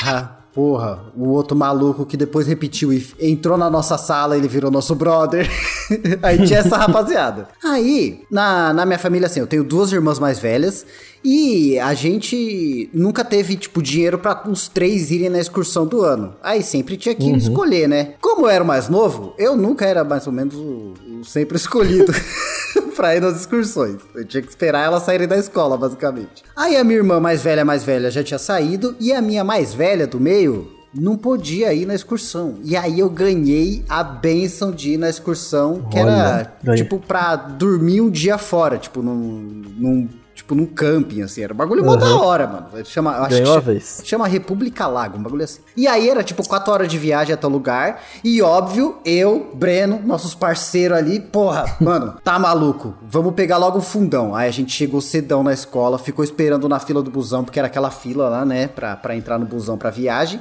[0.05, 4.71] Ah, porra, o outro maluco que depois repetiu e entrou na nossa sala, ele virou
[4.71, 5.47] nosso brother.
[6.23, 7.49] Aí tinha essa rapaziada.
[7.63, 10.83] Aí, na, na minha família, assim, eu tenho duas irmãs mais velhas
[11.23, 16.33] e a gente nunca teve, tipo, dinheiro pra os três irem na excursão do ano.
[16.41, 18.13] Aí sempre tinha que escolher, né?
[18.19, 21.55] Como eu era o mais novo, eu nunca era mais ou menos o, o sempre
[21.55, 22.11] escolhido
[22.97, 24.01] pra ir nas excursões.
[24.15, 26.43] Eu tinha que esperar elas saírem da escola, basicamente.
[26.55, 29.73] Aí a minha irmã mais velha, mais velha, já tinha saído e a minha mais
[29.73, 32.55] velha do meio não podia ir na excursão.
[32.63, 37.35] E aí eu ganhei a benção de ir na excursão, que Olha, era, tipo, pra
[37.35, 39.63] dormir um dia fora, tipo, num...
[39.77, 41.41] num tipo, num camping, assim.
[41.43, 42.67] Era um bagulho mó da hora, mano.
[42.85, 44.01] Chama, acho Ganhou que chama- vez.
[44.05, 45.59] Chama República Lago, um bagulho assim.
[45.75, 48.01] E aí era tipo 4 horas de viagem até o lugar.
[48.23, 52.93] E óbvio, eu, Breno, nossos parceiros ali, porra, mano, tá maluco.
[53.01, 54.33] Vamos pegar logo o fundão.
[54.35, 57.67] Aí a gente chegou cedão na escola, ficou esperando na fila do busão, porque era
[57.67, 60.39] aquela fila lá, né, pra, pra entrar no busão pra viagem.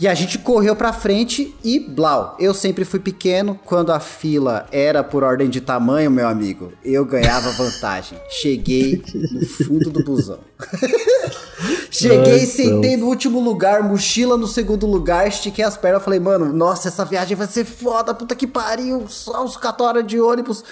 [0.00, 2.34] E a gente correu pra frente e blau.
[2.40, 7.04] Eu sempre fui pequeno, quando a fila era por ordem de tamanho, meu amigo, eu
[7.04, 8.18] ganhava vantagem.
[8.30, 10.38] Cheguei no fundo do busão.
[11.90, 16.50] Cheguei, Ai, sentei no último lugar, mochila no segundo lugar, estiquei as pernas, falei, mano,
[16.50, 20.64] nossa, essa viagem vai ser foda, puta que pariu, só uns 4 horas de ônibus.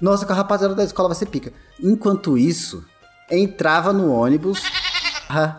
[0.00, 1.52] Nossa, com a rapaziada da escola vai ser pica.
[1.82, 2.84] Enquanto isso,
[3.28, 4.62] entrava no ônibus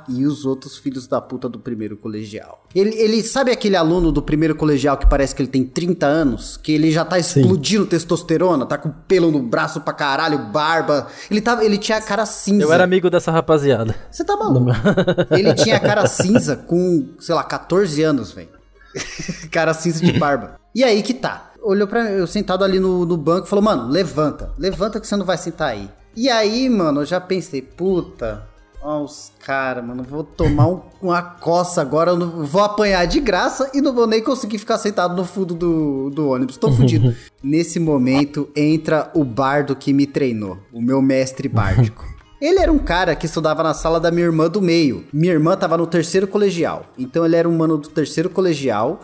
[0.08, 2.64] e os outros filhos da puta do primeiro colegial.
[2.74, 6.58] Ele, ele sabe aquele aluno do primeiro colegial que parece que ele tem 30 anos?
[6.58, 11.08] Que ele já tá explodindo testosterona, tá com pelo no braço pra caralho, barba.
[11.30, 12.64] Ele, tava, ele tinha a cara cinza.
[12.64, 13.96] Eu era amigo dessa rapaziada.
[14.12, 14.72] Você tá maluco?
[15.32, 18.50] Ele tinha a cara cinza com, sei lá, 14 anos, velho.
[19.52, 20.60] cara cinza de barba.
[20.74, 21.52] E aí que tá.
[21.62, 24.52] Olhou pra eu sentado ali no, no banco e falou, mano, levanta.
[24.58, 25.90] Levanta que você não vai sentar aí.
[26.16, 28.48] E aí, mano, eu já pensei, puta,
[28.82, 33.20] ó os caras, mano, vou tomar um- uma coça agora, eu não, vou apanhar de
[33.20, 36.58] graça e não vou nem conseguir ficar sentado no fundo do, do ônibus.
[36.58, 37.14] Tô fudido.
[37.44, 42.06] Nesse momento, entra o bardo que me treinou, o meu mestre bárdico.
[42.42, 45.06] Ele era um cara que estudava na sala da minha irmã do meio.
[45.12, 46.86] Minha irmã tava no terceiro colegial.
[46.98, 49.02] Então ele era um mano do terceiro colegial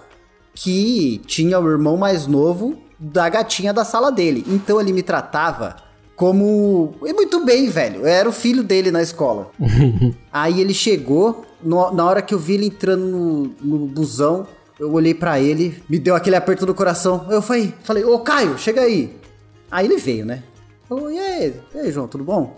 [0.53, 4.45] que tinha o irmão mais novo da gatinha da sala dele.
[4.47, 5.75] Então ele me tratava
[6.15, 6.95] como.
[7.05, 8.01] E muito bem, velho.
[8.01, 9.51] Eu era o filho dele na escola.
[10.31, 14.47] Aí ele chegou, no- na hora que eu vi ele entrando no, no busão,
[14.79, 17.27] eu olhei pra ele, me deu aquele aperto no coração.
[17.29, 19.15] Eu falei, falei, ô Caio, chega aí.
[19.71, 20.43] Aí ele veio, né?
[20.87, 22.57] Falou, e aí, e aí, João, tudo bom?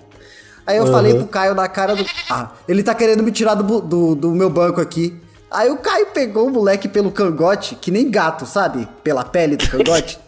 [0.66, 2.03] Aí eu falei pro Caio na cara do.
[2.30, 5.16] Ah, ele tá querendo me tirar do, do, do meu banco aqui.
[5.49, 8.86] Aí o Caio pegou o moleque pelo cangote, que nem gato, sabe?
[9.01, 10.20] Pela pele do cangote.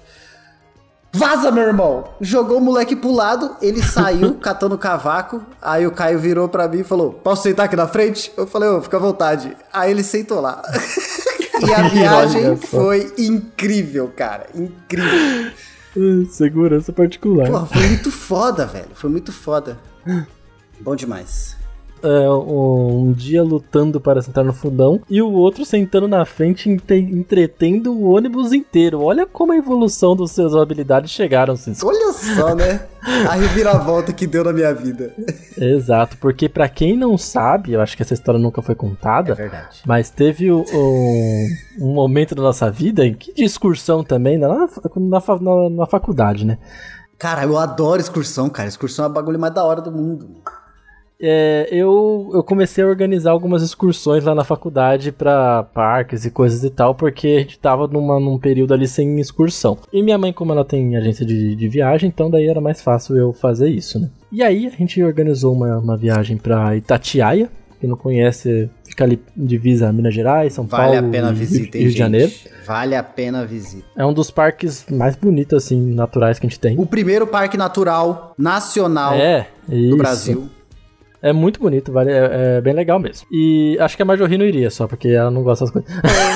[1.12, 2.03] Vaza, meu irmão!
[2.22, 5.41] Jogou o moleque pro lado, ele saiu catando cavaco.
[5.62, 8.32] Aí o Caio virou pra mim e falou: Posso sentar aqui na frente?
[8.38, 9.55] Eu falei: Ô, fica à vontade.
[9.74, 10.62] Aí ele sentou lá.
[11.68, 14.47] e a viagem foi incrível, cara.
[14.53, 15.51] Incrível.
[16.30, 17.49] Segurança particular.
[17.49, 18.89] Porra, foi muito foda, velho.
[18.93, 19.80] Foi muito foda.
[20.80, 21.59] Bom demais.
[22.04, 27.00] É, um, dia lutando para sentar no fundão e o outro sentando na frente entre-
[27.00, 29.02] entretendo o ônibus inteiro.
[29.02, 31.88] Olha como a evolução das suas habilidades chegaram, Cisco.
[31.88, 32.82] Olha só, né?
[33.30, 35.14] A reviravolta que deu na minha vida.
[35.58, 39.36] Exato, porque pra quem não sabe, eu acho que essa história nunca foi contada, É
[39.36, 39.82] verdade.
[39.86, 41.47] mas teve o- um,
[41.82, 45.86] um momento da nossa vida em que de excursão também, né, na, na, na- na
[45.86, 46.58] faculdade, né?
[47.18, 48.70] Cara, eu adoro excursão, cara.
[48.70, 50.30] Excursão é o bagulho mais da hora do mundo.
[51.22, 56.63] É, eu, eu comecei a organizar algumas excursões lá na faculdade pra parques e coisas
[56.63, 59.78] e tal, porque a gente tava numa, num período ali sem excursão.
[59.91, 63.17] E minha mãe, como ela tem agência de, de viagem, então daí era mais fácil
[63.17, 64.09] eu fazer isso, né?
[64.32, 67.49] E aí a gente organizou uma, uma viagem pra Itatiaia,
[67.80, 71.36] quem não conhece, fica ali divisa Minas Gerais, São Vale Paulo a pena a e
[71.36, 72.32] visita, Rio hein, de Janeiro.
[72.65, 73.86] Vale a pena a visita.
[73.95, 76.78] É um dos parques mais bonitos, assim, naturais que a gente tem.
[76.78, 79.97] O primeiro parque natural nacional É, do.
[79.97, 80.49] Brasil.
[81.22, 83.28] É muito bonito, vale, é, é bem legal mesmo.
[83.30, 85.91] E acho que a Marjorie não iria só, porque ela não gosta das coisas.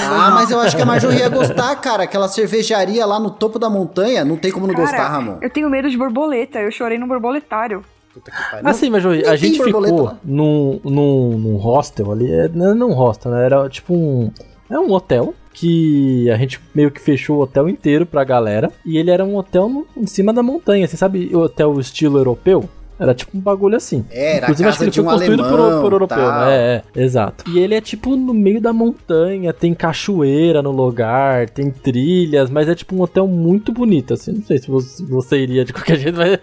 [0.10, 2.04] Ah, mas eu acho que a Marjorie ia gostar, cara.
[2.04, 4.26] Aquela cervejaria lá no topo da montanha.
[4.26, 5.38] Não tem como não gostar, Ramon.
[5.42, 6.60] eu tenho medo de borboleta.
[6.60, 7.82] Eu chorei no borboletário.
[8.14, 8.68] Puta que pariu.
[8.70, 10.18] Assim, Marjorie, nem a gente ficou lá.
[10.24, 12.30] num, num, num hostel ali.
[12.32, 13.46] é, Não não um hostel, né?
[13.46, 14.30] Era tipo um.
[14.70, 18.70] É um hotel que a gente meio que fechou o hotel inteiro pra galera.
[18.86, 20.88] E ele era um hotel no- em cima da montanha.
[20.88, 22.70] Você sabe o hotel estilo europeu?
[23.04, 24.06] Era tipo um bagulho assim.
[24.10, 26.46] É, era Inclusive, acho que ele foi um construído por, alemão, por europeu, tal.
[26.46, 26.56] né?
[26.56, 27.44] É, é, exato.
[27.50, 32.70] E ele é tipo no meio da montanha, tem cachoeira no lugar, tem trilhas, mas
[32.70, 34.32] é tipo um hotel muito bonito, assim.
[34.32, 36.40] Não sei se você, você iria de qualquer jeito, mas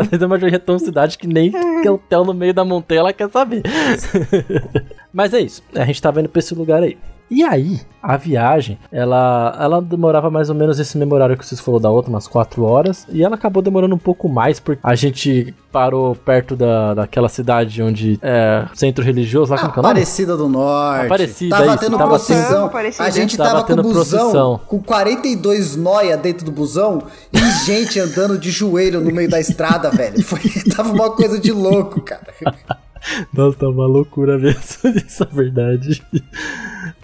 [0.00, 1.50] às vezes a maioria é tão cidade que nem
[1.82, 3.62] que hotel no meio da montanha ela quer saber.
[5.12, 6.96] mas é isso, a gente tava indo pra esse lugar aí.
[7.30, 11.60] E aí, a viagem, ela, ela demorava mais ou menos esse mesmo horário que vocês
[11.60, 13.06] falou da outra, umas 4 horas.
[13.10, 17.82] E ela acabou demorando um pouco mais, porque a gente parou perto da, daquela cidade
[17.82, 19.70] onde é centro religioso, lá que é o?
[19.70, 21.06] Aparecida do Norte.
[21.06, 22.68] Aparecida, Tava isso, tendo tava procissão.
[22.68, 22.94] tendo-.
[23.00, 24.60] A gente Tava tava, com busão, procissão.
[24.66, 27.02] com 42 noia dentro do busão
[27.32, 30.22] e gente andando de joelho no meio da estrada, velho.
[30.22, 30.40] Foi,
[30.76, 32.26] tava uma coisa de louco, cara.
[33.32, 34.58] Nossa, tá uma loucura mesmo,
[35.06, 36.02] isso é verdade.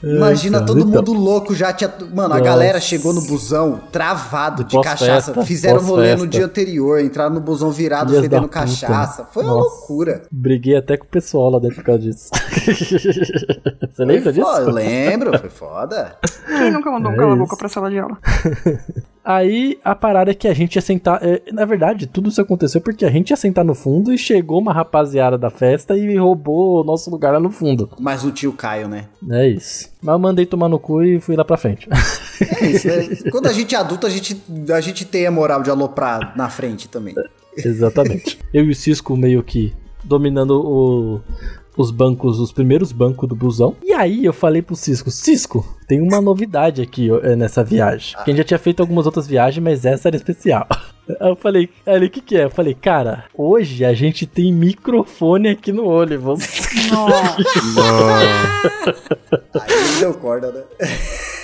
[0.02, 0.90] Imagina cara, todo então.
[0.92, 1.72] mundo louco já.
[1.72, 2.40] Tinha, mano, a Nossa.
[2.40, 5.32] galera chegou no busão travado de cachaça.
[5.44, 6.28] Fizeram rolê no pós-festa.
[6.28, 8.60] dia anterior, entraram no busão virado Filhas fedendo puta.
[8.60, 9.28] cachaça.
[9.32, 9.68] Foi uma Nossa.
[9.68, 10.22] loucura.
[10.30, 12.30] Briguei até com o pessoal lá dentro por causa disso.
[13.92, 14.46] Você lembra Foi disso?
[14.46, 16.16] foda, Eu lembro, foi foda.
[16.46, 17.56] Quem nunca mandou um É cala-boca isso.
[17.58, 18.16] pra sala de aula?
[19.24, 21.18] Aí a parada é que a gente ia sentar.
[21.22, 24.58] é, na verdade, tudo isso aconteceu porque a gente ia sentar no fundo e chegou
[24.58, 27.90] uma rapaziada da festa e roubou o nosso lugar lá no fundo.
[28.00, 29.06] Mas o tio Caio, né?
[29.30, 29.90] É isso.
[30.02, 31.88] Mas eu mandei tomar no cu e fui lá pra frente.
[32.60, 33.30] É isso, né?
[33.30, 34.40] Quando a gente é adulto, a gente,
[34.74, 37.14] a gente tem a moral de aloprar na frente também.
[37.56, 38.38] Exatamente.
[38.54, 41.20] Eu e o Cisco meio que dominando o-
[41.80, 43.76] os bancos, os primeiros bancos do busão.
[43.82, 48.16] E aí eu falei pro Cisco, Cisco, tem uma novidade aqui ó, é, nessa viagem.
[48.24, 50.66] Que a gente já tinha feito algumas outras viagens, mas essa era especial.
[51.20, 52.44] Aí eu falei, ele, o que que é?
[52.44, 56.44] Eu falei, cara, hoje a gente tem microfone aqui no ônibus.
[59.54, 60.62] Aí deu corda, né?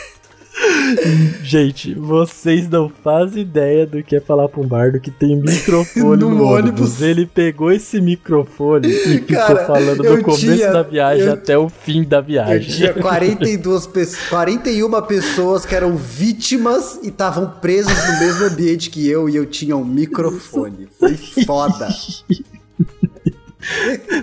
[1.42, 6.16] gente, vocês não fazem ideia do que é falar pra um bardo que tem microfone
[6.22, 6.80] No no, ônibus.
[6.80, 7.02] ônibus.
[7.02, 11.32] Ele pegou esse microfone e ficou Cara, falando eu do começo tinha- da viagem eu-
[11.34, 12.68] até o fim da Eu viagem.
[12.76, 19.07] tinha 42 pessoas, 41 pessoas que eram vítimas e estavam presas no mesmo ambiente que
[19.09, 20.88] eu e eu tinha um microfone.
[20.98, 21.88] Foi foda.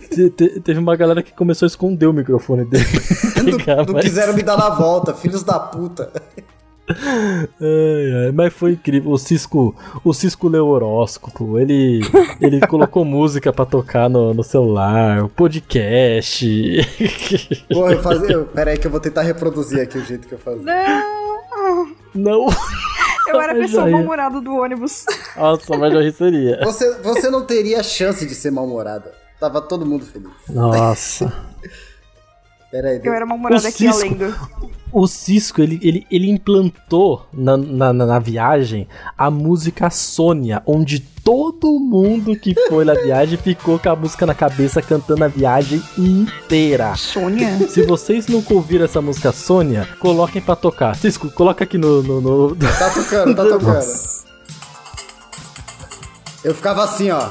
[0.10, 2.86] Te- te- Teve uma galera que começou a esconder o microfone dele.
[3.44, 6.10] Não, Pegar, não mas- quiseram me dar na volta, filhos da puta.
[6.90, 9.12] Ai, ai, mas foi incrível.
[9.12, 11.58] O Cisco, o Cisco leu horóscopo.
[11.60, 12.02] Ele,
[12.42, 16.46] ele colocou música pra tocar no, no celular, podcast.
[17.72, 18.38] Porra, eu fazer.
[18.46, 20.64] Pera aí que eu vou tentar reproduzir aqui o jeito que eu fazia.
[20.64, 21.88] Não!
[22.16, 22.48] Não.
[23.28, 25.06] Eu era a pessoa mal-humorada do ônibus.
[25.38, 26.60] Nossa, mas já seria.
[26.64, 29.12] Você, você não teria chance de ser mal-humorada.
[29.44, 30.30] Tava todo mundo feliz.
[30.48, 31.34] Nossa.
[32.72, 33.02] Pera aí.
[33.04, 34.34] Eu era mal-humorada O aqui, lenda.
[34.90, 38.88] O Cisco, ele, ele, ele implantou na, na, na- viagem
[39.18, 44.34] a música Sônia, onde todo mundo que foi na viagem ficou com a música na
[44.34, 46.96] cabeça cantando a viagem inteira.
[46.96, 47.68] Sônia?
[47.68, 50.96] Se vocês nunca ouviram essa música Sônia, coloquem pra tocar.
[50.96, 52.02] Cisco, coloca aqui no.
[52.02, 53.86] no, no- Tá tocando, tá tocando.
[56.46, 57.30] Eu ficava assim, ó.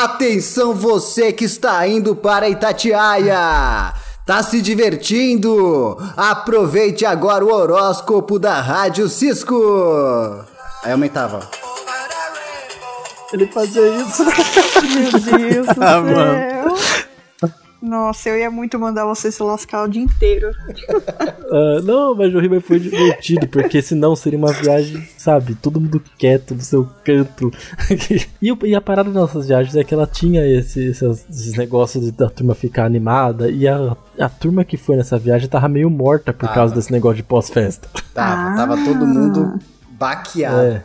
[0.00, 3.92] Atenção você que está indo para Itatiaia!
[4.24, 5.98] Tá se divertindo?
[6.16, 9.56] Aproveite agora o horóscopo da Rádio Cisco!
[10.84, 11.40] Aí aumentava.
[13.32, 14.24] Ele fazia isso.
[14.94, 16.76] Meu Deus do Ah, céu.
[17.80, 20.50] Nossa, eu ia muito mandar você se lascar o dia inteiro.
[21.50, 25.98] Ah, não, mas o River foi divertido, porque senão seria uma viagem, sabe, todo mundo
[26.18, 27.50] quieto no seu canto.
[28.42, 32.04] e, e a parada das nossas viagens é que ela tinha esse- esses, esses negócios
[32.04, 35.88] de- da turma ficar animada, e a, a turma que foi nessa viagem tava meio
[35.88, 36.54] morta por Tava.
[36.54, 37.88] causa desse negócio de pós-festa.
[38.12, 39.58] Tava, tava todo mundo
[39.92, 40.60] baqueado.
[40.60, 40.84] É.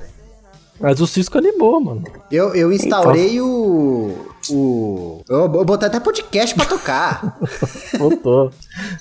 [0.80, 2.04] Mas o Cisco animou, mano.
[2.32, 4.33] Eu, eu instaurei o.
[4.50, 5.24] o.
[5.30, 7.38] Eu, eu botei até podcast pra tocar.
[7.98, 8.52] Voltou.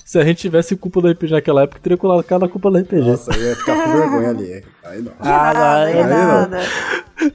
[0.05, 3.01] Se a gente tivesse culpa do RPG naquela época, teria colocado a culpa do RPG.
[3.01, 4.63] Nossa, eu ia ficar com vergonha ali.
[4.83, 5.11] Aí não.
[5.19, 6.09] Ah, não, é não.
[6.09, 6.59] nada.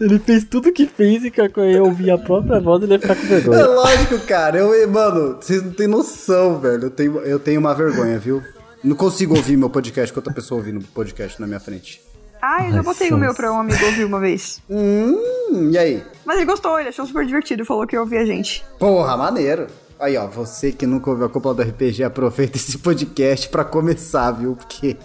[0.00, 3.14] Ele fez tudo que fez e quando eu ouvi a própria voz, ele ia ficar
[3.16, 3.66] com É vergonha.
[3.66, 4.58] lógico, cara.
[4.58, 6.84] Eu, mano, vocês não têm noção, velho.
[6.84, 8.42] Eu tenho, eu tenho uma vergonha, viu?
[8.84, 12.00] Não consigo ouvir meu podcast com outra pessoa ouvindo podcast na minha frente.
[12.40, 14.60] Ah, eu já botei o meu pra um amigo ouvir uma vez.
[14.70, 16.02] Hum, e aí?
[16.26, 18.64] Mas ele gostou, ele achou super divertido, falou que ia ouvir a gente.
[18.78, 19.66] Porra, maneiro.
[19.98, 24.30] Aí, ó, você que nunca ouviu a cúpula do RPG, aproveita esse podcast pra começar,
[24.32, 24.54] viu?
[24.54, 24.96] Porque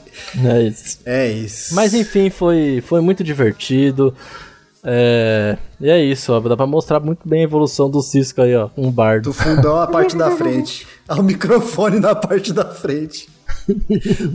[0.46, 1.00] É isso.
[1.06, 1.74] é isso.
[1.74, 4.14] Mas enfim, foi, foi muito divertido.
[4.84, 6.40] É, e é isso, ó.
[6.42, 8.70] Dá pra mostrar muito bem a evolução do Cisco aí, ó.
[8.78, 9.24] Um bardo.
[9.30, 10.86] Do fundão a parte da frente.
[11.08, 13.30] Ao microfone na parte da frente.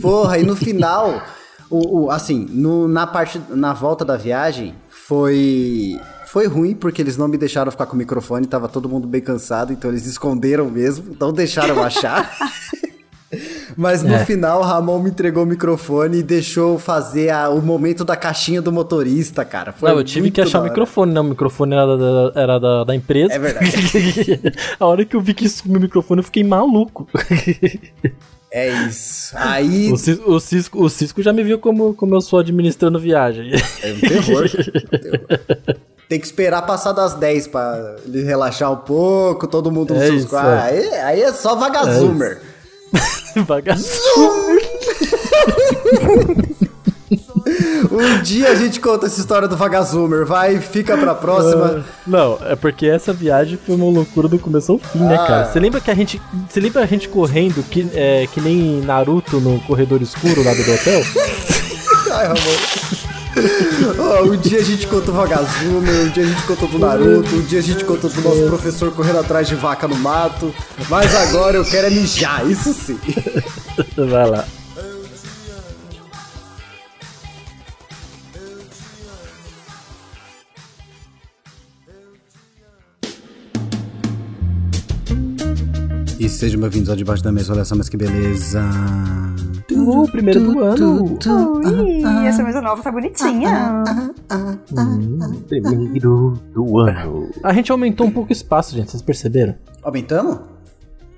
[0.01, 1.22] Porra, e no final,
[1.70, 5.98] o, o- assim, no- na parte, na volta da viagem, foi.
[6.26, 9.22] Foi ruim, porque eles não me deixaram ficar com o microfone, tava todo mundo bem
[9.22, 12.30] cansado, então eles esconderam mesmo, não deixaram achar.
[13.76, 14.24] Mas no É.
[14.24, 18.60] final, o Ramon me entregou o microfone e deixou fazer a- o momento da caixinha
[18.60, 19.72] do motorista, cara.
[19.72, 21.20] Foi Não, eu tive que achar o microfone, né?
[21.20, 23.32] O microfone era da, era da, da empresa.
[23.32, 23.70] É verdade.
[24.80, 27.06] a hora que eu vi que sumiu o microfone, eu fiquei maluco.
[28.51, 29.32] É isso.
[29.36, 29.92] Aí.
[29.92, 33.53] O Cisco, o Cisco, o Cisco já me viu como, como eu sou administrando viagem.
[33.82, 34.44] É um terror.
[34.44, 35.76] um terror.
[36.09, 40.09] Tem que esperar passar das 10 pra ele relaxar um pouco, todo mundo nos É
[40.09, 40.78] isso, quartos.
[40.78, 41.01] é.
[41.01, 42.40] Aí, aí é só vagazumer.
[43.46, 43.84] Vagabundo.
[47.90, 50.24] um dia a gente conta essa história do vagazumer.
[50.26, 51.84] Vai, fica pra próxima.
[52.06, 55.26] Não, é porque essa viagem foi uma loucura do começo ao fim, né, Ah.
[55.26, 55.44] cara?
[55.46, 56.20] Você lembra que a gente.
[56.48, 60.61] Você lembra a gente correndo que, é, que nem Naruto no corredor escuro lá do
[60.72, 61.02] hotel?
[62.12, 63.09] Ai, Ramon.
[63.98, 67.36] Ó, um dia a gente conta o vagazumer, um dia a gente conta do Naruto,
[67.36, 70.52] um dia a gente conta do nosso professor correndo atrás de vaca no mato.
[70.88, 72.98] Mas agora eu quero é mijar, isso sim.
[73.96, 74.44] Vai lá.
[86.18, 88.60] E sejam bem-vindos ao Debaixo da Mesa, olha só, mas que beleza.
[89.70, 91.04] Uh, primeiro do ano.
[91.04, 93.84] Ui, essa mesa nova tá bonitinha.
[94.72, 97.30] Hum, primeiro do ano.
[97.44, 99.54] A gente aumentou um pouco o espaço, gente, vocês perceberam?
[99.80, 100.40] Aumentamos?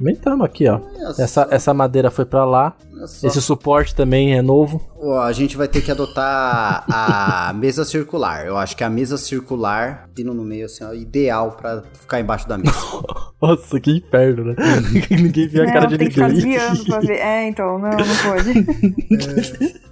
[0.00, 0.80] Aumentamos aqui, ó.
[0.96, 2.74] Olha Essa, essa madeira foi pra lá.
[3.06, 3.26] Só.
[3.26, 4.80] Esse suporte também é novo.
[4.98, 8.46] Ó, a gente vai ter que adotar a mesa circular.
[8.46, 12.20] Eu acho que a mesa circular, pino no meio, assim, é o ideal pra ficar
[12.20, 12.74] embaixo da mesa.
[13.40, 14.54] Nossa, que inferno, né?
[15.10, 16.58] Ninguém viu a cara Não, de tem que ficar ninguém.
[16.58, 17.18] desviando pra ver.
[17.18, 19.80] É, então, não, não pode.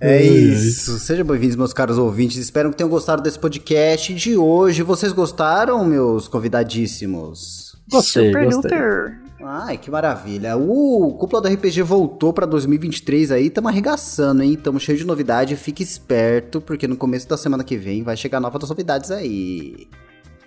[0.00, 0.98] É isso.
[0.98, 2.38] Sejam bem-vindos, meus caros ouvintes.
[2.38, 4.82] Espero que tenham gostado desse podcast de hoje.
[4.82, 7.75] Vocês gostaram, meus convidadíssimos?
[7.90, 8.70] Gostei, Super gostei.
[8.70, 9.20] duper.
[9.44, 10.56] Ai, que maravilha.
[10.56, 14.56] O Cúpula do RPG voltou pra 2023 aí, tamo arregaçando, hein?
[14.56, 18.40] Tamo cheio de novidade, fique esperto, porque no começo da semana que vem vai chegar
[18.40, 19.86] novas novidades aí.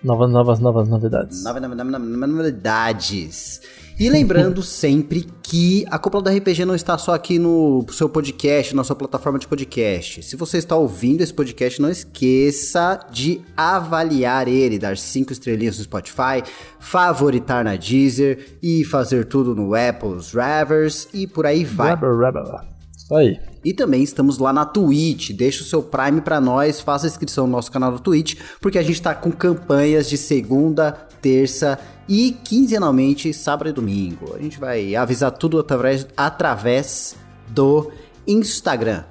[0.02, 1.44] Novas, novas, novas novidades.
[1.44, 3.60] Nova, nova, nova, nova, novidades.
[4.00, 8.74] E lembrando sempre que a Cúpula do RPG não está só aqui no seu podcast,
[8.74, 10.22] na sua plataforma de podcast.
[10.22, 15.84] Se você está ouvindo esse podcast, não esqueça de avaliar ele, dar cinco estrelinhas no
[15.84, 16.42] Spotify,
[16.78, 21.90] favoritar na Deezer e fazer tudo no Apple's Ravers e por aí vai.
[21.90, 22.69] Rebel, rebel.
[23.10, 23.40] Isso aí.
[23.64, 25.32] E também estamos lá na Twitch.
[25.32, 28.78] Deixa o seu Prime pra nós, faça a inscrição no nosso canal do Twitch, porque
[28.78, 31.76] a gente tá com campanhas de segunda, terça
[32.08, 34.34] e quinzenalmente sábado e domingo.
[34.36, 37.16] A gente vai avisar tudo através, através
[37.48, 37.90] do
[38.26, 39.02] Instagram.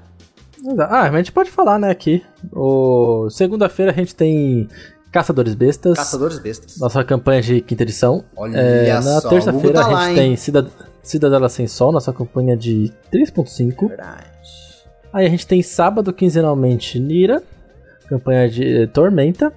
[0.80, 2.24] Ah, a gente pode falar, né, aqui.
[2.54, 3.30] O...
[3.30, 4.68] Segunda-feira a gente tem
[5.12, 5.98] Caçadores Bestas.
[5.98, 6.78] Caçadores Bestas.
[6.78, 8.24] Nossa campanha de quinta edição.
[8.36, 10.16] Olha É, na só, terça-feira o Hugo tá a lá, gente hein?
[10.30, 10.70] tem Cidad...
[11.02, 13.88] Cidadela Sem Sol, nossa campanha de 3.5.
[13.88, 14.30] Verdade.
[15.12, 17.42] Aí a gente tem sábado quinzenalmente Nira,
[18.08, 19.54] campanha de eh, Tormenta.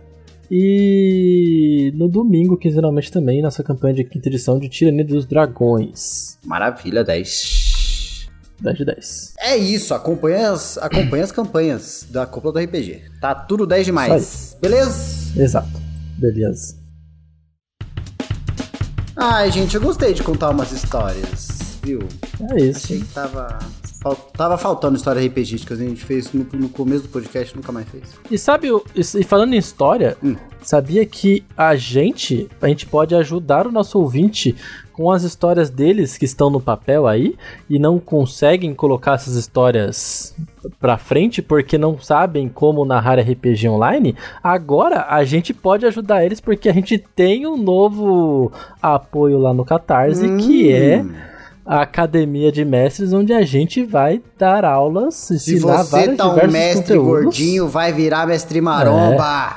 [0.54, 6.38] E no domingo quinzenalmente também nossa campanha de quinta edição de Tirania dos Dragões.
[6.44, 8.28] Maravilha, 10.
[8.60, 9.34] 10 de 10.
[9.40, 13.02] É isso, acompanha as, acompanha as campanhas da Cúpula do RPG.
[13.20, 14.56] Tá tudo 10 demais.
[14.60, 15.40] Beleza?
[15.40, 15.80] Exato.
[16.18, 16.81] Beleza.
[19.24, 22.00] Ai, gente, eu gostei de contar umas histórias, viu?
[22.50, 22.84] É isso.
[22.86, 23.58] Achei que tava,
[24.02, 25.74] fal- tava faltando história RPGística.
[25.74, 28.02] A gente fez no, no começo do podcast, nunca mais fez.
[28.28, 30.34] E sabe, e falando em história, Hum.
[30.60, 34.56] sabia que a gente, a gente pode ajudar o nosso ouvinte
[34.92, 37.36] com as histórias deles que estão no papel aí
[37.70, 40.34] e não conseguem colocar essas histórias
[40.80, 44.14] pra frente porque não sabem como narrar RPG online?
[44.42, 49.64] Agora a gente pode ajudar eles porque a gente tem um novo apoio lá no
[49.64, 51.12] Catarse que é Hum.
[51.64, 56.96] a Academia de Mestres, onde a gente vai dar aulas, Se você tá um mestre
[56.98, 57.24] conteúdos.
[57.24, 59.56] gordinho, vai virar mestre maromba.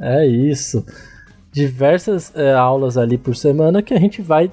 [0.00, 0.84] É isso.
[1.52, 4.50] Diversas é, aulas ali por semana que a gente vai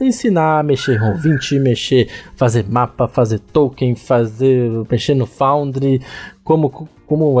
[0.00, 6.00] ensinar a mexer com 20, mexer, fazer mapa, fazer token, fazer mexer no Foundry,
[6.44, 7.38] como como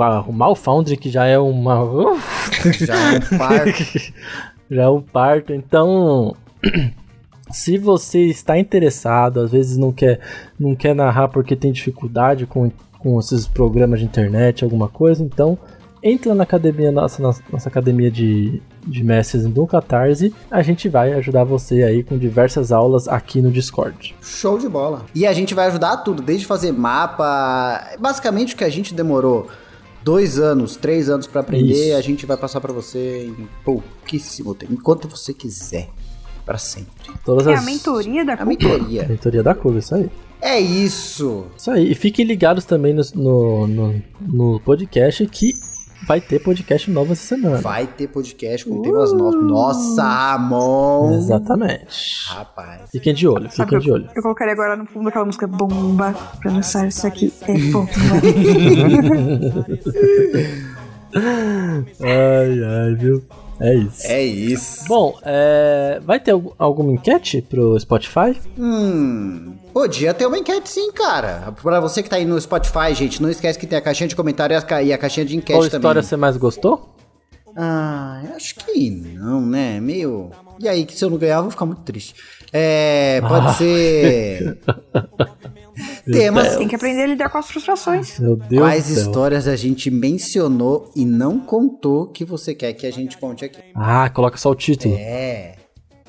[0.00, 1.84] arrumar o Foundry que já é uma
[2.80, 4.12] Já é um parto.
[4.70, 5.52] já é um parto.
[5.52, 6.34] Então,
[7.52, 10.20] se você está interessado, às vezes não quer,
[10.58, 15.58] não quer narrar porque tem dificuldade com, com esses programas de internet, alguma coisa, então
[16.02, 20.34] entra na academia, nossa, nossa, nossa academia de, de mestres do Catarse.
[20.50, 24.14] A gente vai ajudar você aí com diversas aulas aqui no Discord.
[24.20, 25.04] Show de bola.
[25.14, 27.96] E a gente vai ajudar tudo, desde fazer mapa.
[28.00, 29.48] Basicamente o que a gente demorou
[30.02, 31.96] dois anos, três anos pra aprender, Isso.
[31.96, 35.88] a gente vai passar pra você em pouquíssimo tempo, enquanto você quiser,
[36.44, 36.90] Pra sempre.
[37.24, 38.48] Todas É as a mentoria da A Cuca.
[38.48, 39.06] mentoria.
[39.08, 40.10] mentoria da curva, isso aí.
[40.40, 41.44] É isso.
[41.56, 41.92] Isso aí.
[41.92, 45.52] E fiquem ligados também no, no, no, no podcast que
[46.06, 47.58] vai ter podcast novo essa semana.
[47.58, 49.42] Vai ter podcast com temas novos.
[49.42, 51.14] Nossa, Ramon.
[51.14, 52.26] Exatamente.
[52.28, 52.90] Rapaz.
[52.90, 54.08] Fiquem de olho, fiquem eu, de olho.
[54.14, 57.32] eu colocaria agora no fundo aquela música bomba pra lançar isso aqui.
[57.42, 57.90] É bomba.
[61.14, 63.22] Ai, ai, viu?
[63.64, 64.06] É isso.
[64.06, 64.84] É isso.
[64.88, 68.36] Bom, é, vai ter algum- alguma enquete pro Spotify?
[68.58, 69.54] Hum.
[69.72, 71.54] Podia ter uma enquete sim, cara.
[71.62, 74.16] Pra você que tá aí no Spotify, gente, não esquece que tem a caixinha de
[74.16, 75.78] comentário e a ca- a caixinha de enquete Qual também.
[75.78, 76.88] história você mais gostou?
[77.56, 79.78] Ah, acho que não, né?
[79.78, 80.30] Meio.
[80.58, 82.14] E aí, que se eu não ganhar, eu vou ficar muito triste.
[82.52, 83.20] É.
[83.20, 83.52] Pode Ah.
[83.54, 84.58] ser.
[86.04, 86.56] Temas.
[86.56, 88.18] Tem que aprender a lidar com as frustrações.
[88.18, 89.02] Meu Deus Quais do céu.
[89.02, 93.60] histórias a gente mencionou e não contou que você quer que a gente conte aqui?
[93.74, 94.94] Ah, coloca só o título.
[94.98, 95.56] É.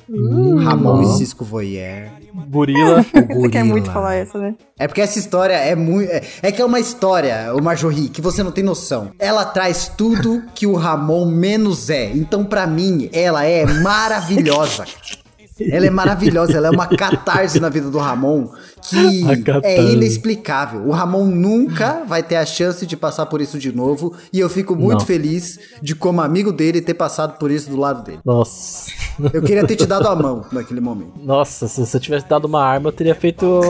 [0.08, 1.06] Hum, Ramon e.
[1.16, 2.10] Cisco Voyeur.
[2.48, 3.04] Gorila.
[3.34, 4.54] Você quer muito falar essa, né?
[4.78, 6.10] É porque essa história é muito.
[6.10, 9.12] É, é que é uma história, o Marjorie, que você não tem noção.
[9.18, 12.10] Ela traz tudo que o Ramon menos é.
[12.12, 14.84] Então, pra mim, ela é maravilhosa.
[15.60, 18.48] Ela é maravilhosa, ela é uma catarse na vida do Ramon
[18.82, 19.24] que
[19.62, 20.86] é inexplicável.
[20.86, 24.14] O Ramon nunca vai ter a chance de passar por isso de novo.
[24.32, 25.06] E eu fico muito Não.
[25.06, 28.18] feliz de, como amigo dele, ter passado por isso do lado dele.
[28.24, 28.90] Nossa.
[29.32, 31.12] Eu queria ter te dado a mão naquele momento.
[31.22, 33.46] Nossa, se você tivesse dado uma arma, eu teria feito.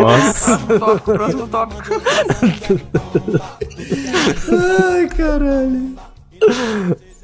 [0.00, 0.58] Nossa.
[1.04, 1.82] Próximo tópico.
[4.52, 5.94] Ai, caralho.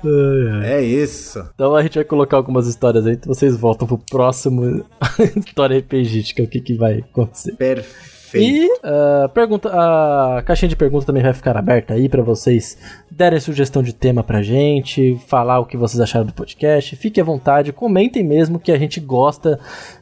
[0.05, 0.73] Ai, ai.
[0.75, 1.47] É isso.
[1.55, 4.85] Então a gente vai colocar algumas histórias aí, então vocês voltam pro próximo
[5.37, 7.55] História RPGística, o que, que vai acontecer.
[8.39, 12.79] E uh, pergunta, a caixinha de perguntas também vai ficar aberta aí para vocês
[13.11, 16.95] derem sugestão de tema pra gente, falar o que vocês acharam do podcast.
[16.97, 19.59] Fique à vontade, comentem mesmo que a gente gosta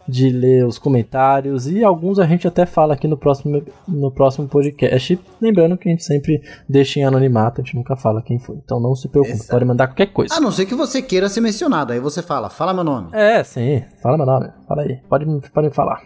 [0.07, 4.47] de ler os comentários e alguns a gente até fala aqui no próximo, no próximo
[4.49, 5.18] podcast.
[5.41, 8.57] Lembrando que a gente sempre deixa em anonimato, a gente nunca fala quem foi.
[8.57, 9.51] Então não se preocupe, Exato.
[9.51, 10.35] pode mandar qualquer coisa.
[10.35, 13.09] A não ser que você queira ser mencionado, aí você fala, fala meu nome.
[13.12, 13.83] É, sim.
[14.03, 14.51] Fala meu nome.
[14.66, 15.01] Fala aí.
[15.09, 16.03] Pode, pode me falar.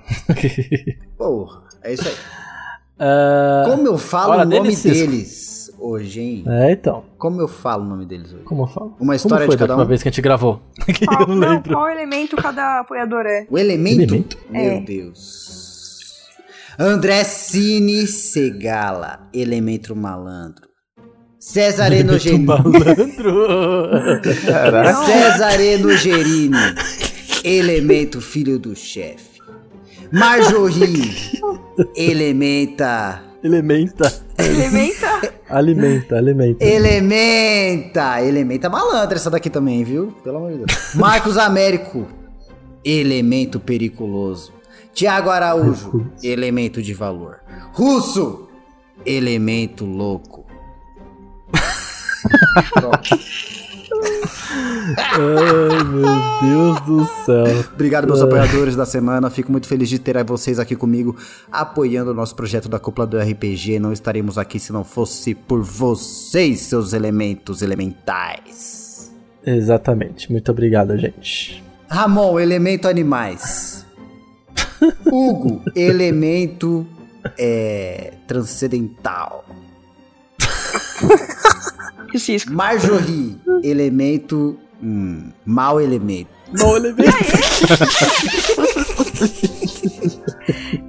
[1.17, 1.49] Pô,
[1.83, 2.15] é isso aí.
[2.99, 6.45] Ah, Como eu falo o nome deles, deles hoje, hein?
[6.47, 7.05] É, então.
[7.19, 8.45] Como eu falo o nome deles hoje?
[8.45, 8.97] Como eu falo?
[9.01, 9.89] Uma história Como foi de da cada última um?
[9.89, 10.61] vez que a gente gravou?
[11.07, 13.47] Qual, eu não qual elemento cada apoiador é?
[13.51, 14.03] O elemento?
[14.03, 14.39] Elemento?
[14.51, 14.81] Meu É.
[14.81, 15.73] Deus.
[16.79, 20.69] André Cine Segala, elemento malandro.
[21.39, 22.45] César Enogerini.
[22.45, 23.49] Malandro.
[24.47, 24.95] Caraca.
[25.05, 26.57] César Enogerini,
[27.45, 29.32] elemento filho do chefe.
[30.13, 31.41] Marjorie,
[31.97, 33.23] elementa.
[33.43, 34.13] Elementa.
[34.39, 35.33] Elementa?
[35.49, 36.65] Alimenta, alimenta.
[36.65, 38.21] Elementa!
[38.23, 40.13] Elementa malandra essa daqui também, viu?
[40.23, 40.95] Pelo amor de Deus.
[40.95, 42.07] Marcos Américo,
[42.85, 44.53] elemento periculoso.
[44.93, 47.41] Tiago Araújo, elemento de valor.
[47.73, 48.49] Russo,
[49.05, 50.45] elemento louco.
[52.75, 53.19] Pronto.
[54.97, 57.45] Ai, meu Deus do céu.
[57.73, 59.31] Obrigado, meus apoiadores da semana.
[59.31, 61.17] Fico muito feliz de ter vocês aqui comigo,
[61.51, 63.79] apoiando o nosso projeto da Cúpula do RPG.
[63.79, 69.13] Não estaremos aqui se não fosse por vocês, seus elementos elementais.
[69.45, 70.31] Exatamente.
[70.31, 71.63] Muito obrigado, gente.
[71.89, 73.85] Ramon, elemento animais.
[75.07, 76.87] Hugo, elemento
[77.39, 79.45] é, transcendental.
[82.19, 82.53] Cisco.
[82.53, 84.59] Marjorie, elemento.
[84.83, 86.31] Hum, mau elemento.
[86.53, 87.09] Não, elemento.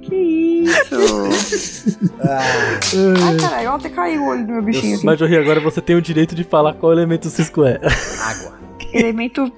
[0.02, 0.14] Que
[0.64, 0.96] isso?
[2.20, 5.06] Ai, caralho, até caiu o olho do meu bichinho aqui.
[5.06, 7.80] Mas, Jorri, agora você tem o direito de falar qual elemento o Cisco é.
[8.20, 8.58] Água.
[8.92, 9.50] Elemento.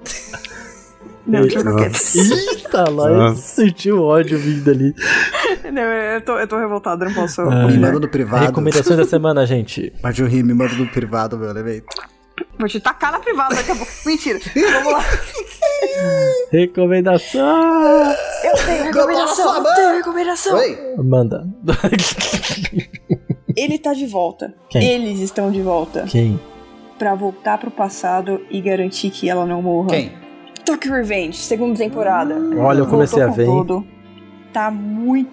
[1.27, 1.79] Não, deixa eu.
[1.79, 3.43] Eita, lá eu Nossa.
[3.43, 4.95] senti o ódio vindo ali.
[5.69, 7.41] Eu tô, eu tô revoltado, eu não posso.
[7.43, 8.47] Ah, Me manda no privado.
[8.47, 9.93] Recomendações da semana, gente.
[10.03, 11.87] Marjorie, me manda no privado, meu elemento.
[12.59, 13.91] Vou te tacar na privada daqui a pouco.
[14.05, 14.39] Mentira.
[14.73, 15.05] Vamos lá.
[16.53, 18.15] Recomendação!
[18.45, 19.57] Eu tenho recomendação.
[19.57, 20.57] Eu tenho recomendação.
[20.57, 20.79] Oi?
[21.03, 21.47] Manda.
[23.57, 24.55] Ele tá de volta.
[24.69, 24.83] Quem?
[24.83, 26.05] Eles estão de volta.
[26.05, 26.39] Quem?
[26.99, 29.89] Pra voltar pro passado e garantir que ela não morra.
[29.91, 30.13] Quem?
[30.65, 32.35] Tokyo Revenge, segunda temporada.
[32.59, 33.59] Olha, eu comecei a Voltou ver, com hein?
[33.67, 33.87] tudo.
[34.53, 35.31] Tá muito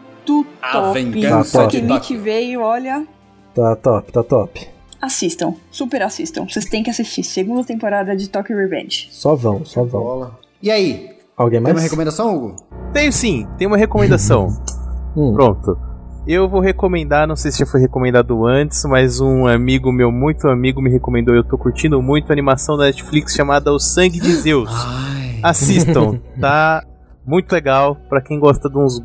[0.61, 1.03] A top.
[1.03, 3.05] vingança Tá O de Kimite veio, olha.
[3.53, 4.67] Tá top, tá top.
[5.01, 6.47] Assistam, super assistam.
[6.47, 7.23] Vocês têm que assistir.
[7.23, 9.09] Segunda temporada de Tokyo Revenge.
[9.11, 10.31] Só vão, só vão.
[10.61, 11.09] E aí?
[11.35, 11.75] Alguém Tem mais?
[11.75, 12.55] uma recomendação, Hugo?
[12.93, 14.47] Tenho sim, tem uma recomendação.
[15.15, 15.31] Hum.
[15.35, 15.77] Pronto.
[16.25, 20.47] Eu vou recomendar, não sei se já foi recomendado antes, mas um amigo meu, muito
[20.47, 21.35] amigo, me recomendou.
[21.35, 24.71] Eu tô curtindo muito a animação da Netflix chamada O Sangue de Zeus.
[24.73, 25.39] Ai.
[25.43, 26.83] Assistam, tá
[27.23, 27.95] muito legal.
[28.09, 29.03] Pra quem gosta de uns.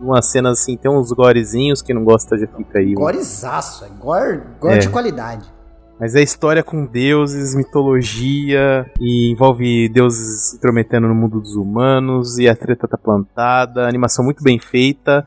[0.00, 2.94] De Umas cenas assim, tem uns gorezinhos, quem não gosta já fica aí.
[2.94, 4.78] Gorezaço, é gore, gore É.
[4.78, 5.44] de qualidade.
[5.98, 12.38] Mas é história com deuses, mitologia, e envolve deuses se intrometendo no mundo dos humanos,
[12.38, 15.26] e a treta tá plantada, animação muito bem feita,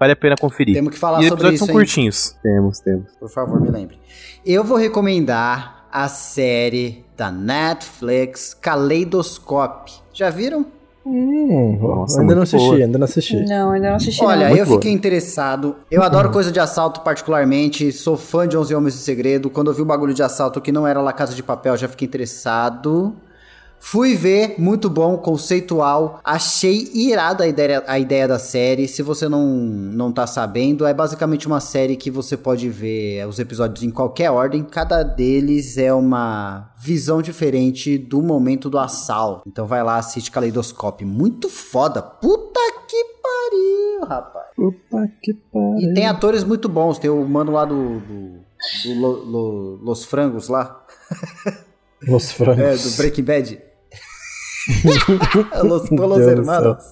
[0.00, 0.74] vale a pena conferir.
[0.74, 1.78] Temos que falar e os sobre episódios isso, são hein?
[1.78, 2.36] curtinhos.
[2.42, 3.10] Temos, temos.
[3.20, 3.98] Por favor, me lembre.
[4.46, 9.92] Eu vou recomendar a série da Netflix Kaleidoscope.
[10.12, 10.64] Já viram?
[11.06, 12.76] Hum, Nossa, ainda não assisti, boa.
[12.78, 13.44] ainda não assisti.
[13.44, 14.56] Não, ainda não assisti Olha, não.
[14.56, 14.78] eu boa.
[14.78, 15.76] fiquei interessado.
[15.90, 17.92] Eu adoro coisa de assalto particularmente.
[17.92, 19.50] Sou fã de 11 Homens de Segredo.
[19.50, 21.88] Quando eu vi o bagulho de assalto que não era La Casa de Papel, já
[21.88, 23.14] fiquei interessado.
[23.86, 26.18] Fui ver, muito bom, conceitual.
[26.24, 28.88] Achei irada a ideia, a ideia da série.
[28.88, 33.38] Se você não, não tá sabendo, é basicamente uma série que você pode ver os
[33.38, 34.64] episódios em qualquer ordem.
[34.64, 39.42] Cada deles é uma visão diferente do momento do assalto.
[39.46, 41.04] Então vai lá, assiste Kaleidoscope.
[41.04, 42.00] Muito foda.
[42.00, 42.58] Puta
[42.88, 44.46] que pariu, rapaz.
[44.58, 45.90] Opa, que pariu.
[45.90, 46.98] E tem atores muito bons.
[46.98, 48.00] Tem o mano lá do.
[48.00, 48.38] do,
[48.82, 50.84] do Lo- Lo- Los Frangos lá.
[52.08, 52.58] Os frangos.
[52.58, 53.62] É, do Breaking Bad.
[55.64, 56.84] Los Meu Polos Deus do Hermanos.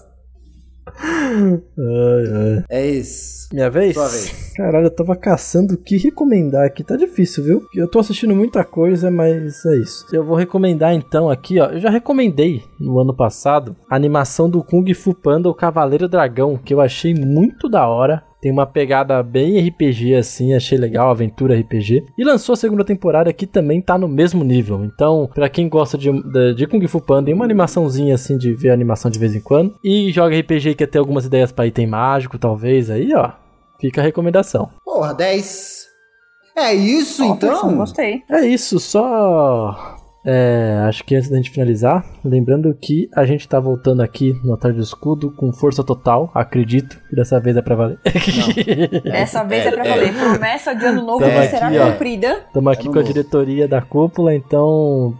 [1.33, 2.64] Ai, ai.
[2.68, 3.49] É isso.
[3.53, 3.95] Minha vez?
[3.95, 4.53] Sua vez.
[4.57, 6.83] Caralho, eu tava caçando o que recomendar aqui.
[6.83, 7.62] Tá difícil, viu?
[7.74, 10.07] Eu tô assistindo muita coisa, mas é isso.
[10.12, 11.66] Eu vou recomendar então aqui, ó.
[11.66, 16.56] Eu já recomendei no ano passado a animação do Kung Fu Panda, o Cavaleiro Dragão,
[16.56, 18.23] que eu achei muito da hora.
[18.43, 22.02] Tem uma pegada bem RPG assim, achei legal, aventura RPG.
[22.19, 24.85] E lançou a segunda temporada que também tá no mesmo nível.
[24.85, 28.52] Então, pra quem gosta de, de, de Kung Fu Panda, tem uma animaçãozinha assim de
[28.52, 29.77] ver animação de vez em quando.
[29.85, 33.31] E joga RPG que quer ter algumas ideias pra item mágico, talvez aí, ó.
[33.81, 34.70] fica a recomendação.
[34.85, 35.82] Porra, 10.
[36.57, 37.77] É isso, Ó, então?
[37.77, 38.23] Gostei.
[38.31, 39.97] É isso, só.
[40.24, 44.53] É, acho que antes da gente finalizar, lembrando que a gente tá voltando aqui no
[44.55, 47.99] Atalho do Escudo com força total, acredito que dessa vez é pra valer.
[49.03, 50.15] Dessa vez é, pra valer.
[50.15, 52.44] Promessa de ano novo que será aqui, cumprida.
[52.47, 53.12] Estamos aqui Ano com a novo.
[53.12, 55.19] diretoria da cúpula, então.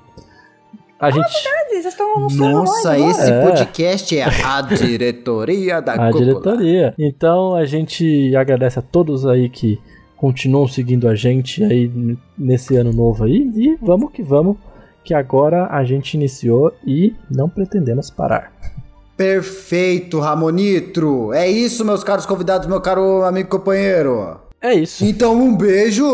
[1.03, 1.29] A gente.
[1.69, 3.43] Vocês estão anunciando Nossa, esse É.
[3.43, 6.24] podcast é a diretoria da a cúpula.
[6.24, 6.95] diretoria.
[6.99, 9.81] Então a gente agradece a todos aí que
[10.16, 11.91] continuam seguindo a gente aí
[12.39, 13.51] nesse ano novo aí.
[13.57, 14.57] E vamos que vamos,
[15.03, 18.53] que agora a gente iniciou e não pretendemos parar.
[19.16, 21.33] Perfeito, Ramonitro.
[21.33, 24.39] É isso, meus caros convidados, meu caro amigo companheiro.
[24.61, 25.05] É isso.
[25.05, 26.05] Então, um beijo.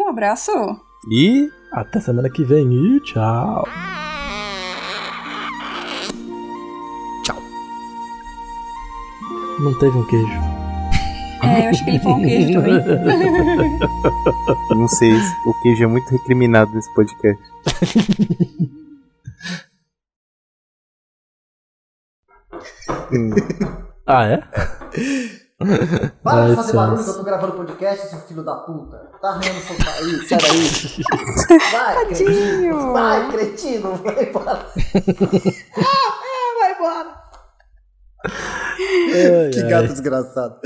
[0.00, 0.50] Um abraço.
[1.12, 3.66] E Até semana que vem e tchau.
[7.24, 7.36] Tchau.
[9.60, 10.26] Não teve um queijo.
[11.42, 12.74] É, eu achei que ele falou um queijo também.
[14.70, 15.12] não sei,
[15.46, 17.42] o queijo é muito recriminado nesse podcast.
[23.12, 23.30] Hum.
[24.06, 24.38] Ah, é?
[26.22, 29.05] Para de fazer barulho que eu tô gravando podcast, seu filho da puta.
[29.20, 30.68] Tá arranhando seu aí, sai daí.
[31.72, 32.92] Vai, cretino.
[32.92, 33.94] Vai, cretino.
[33.96, 34.66] Vai embora.
[35.78, 36.12] ah,
[36.60, 37.22] vai embora.
[38.24, 39.68] Ai, Que ai.
[39.70, 40.60] gato desgraçado.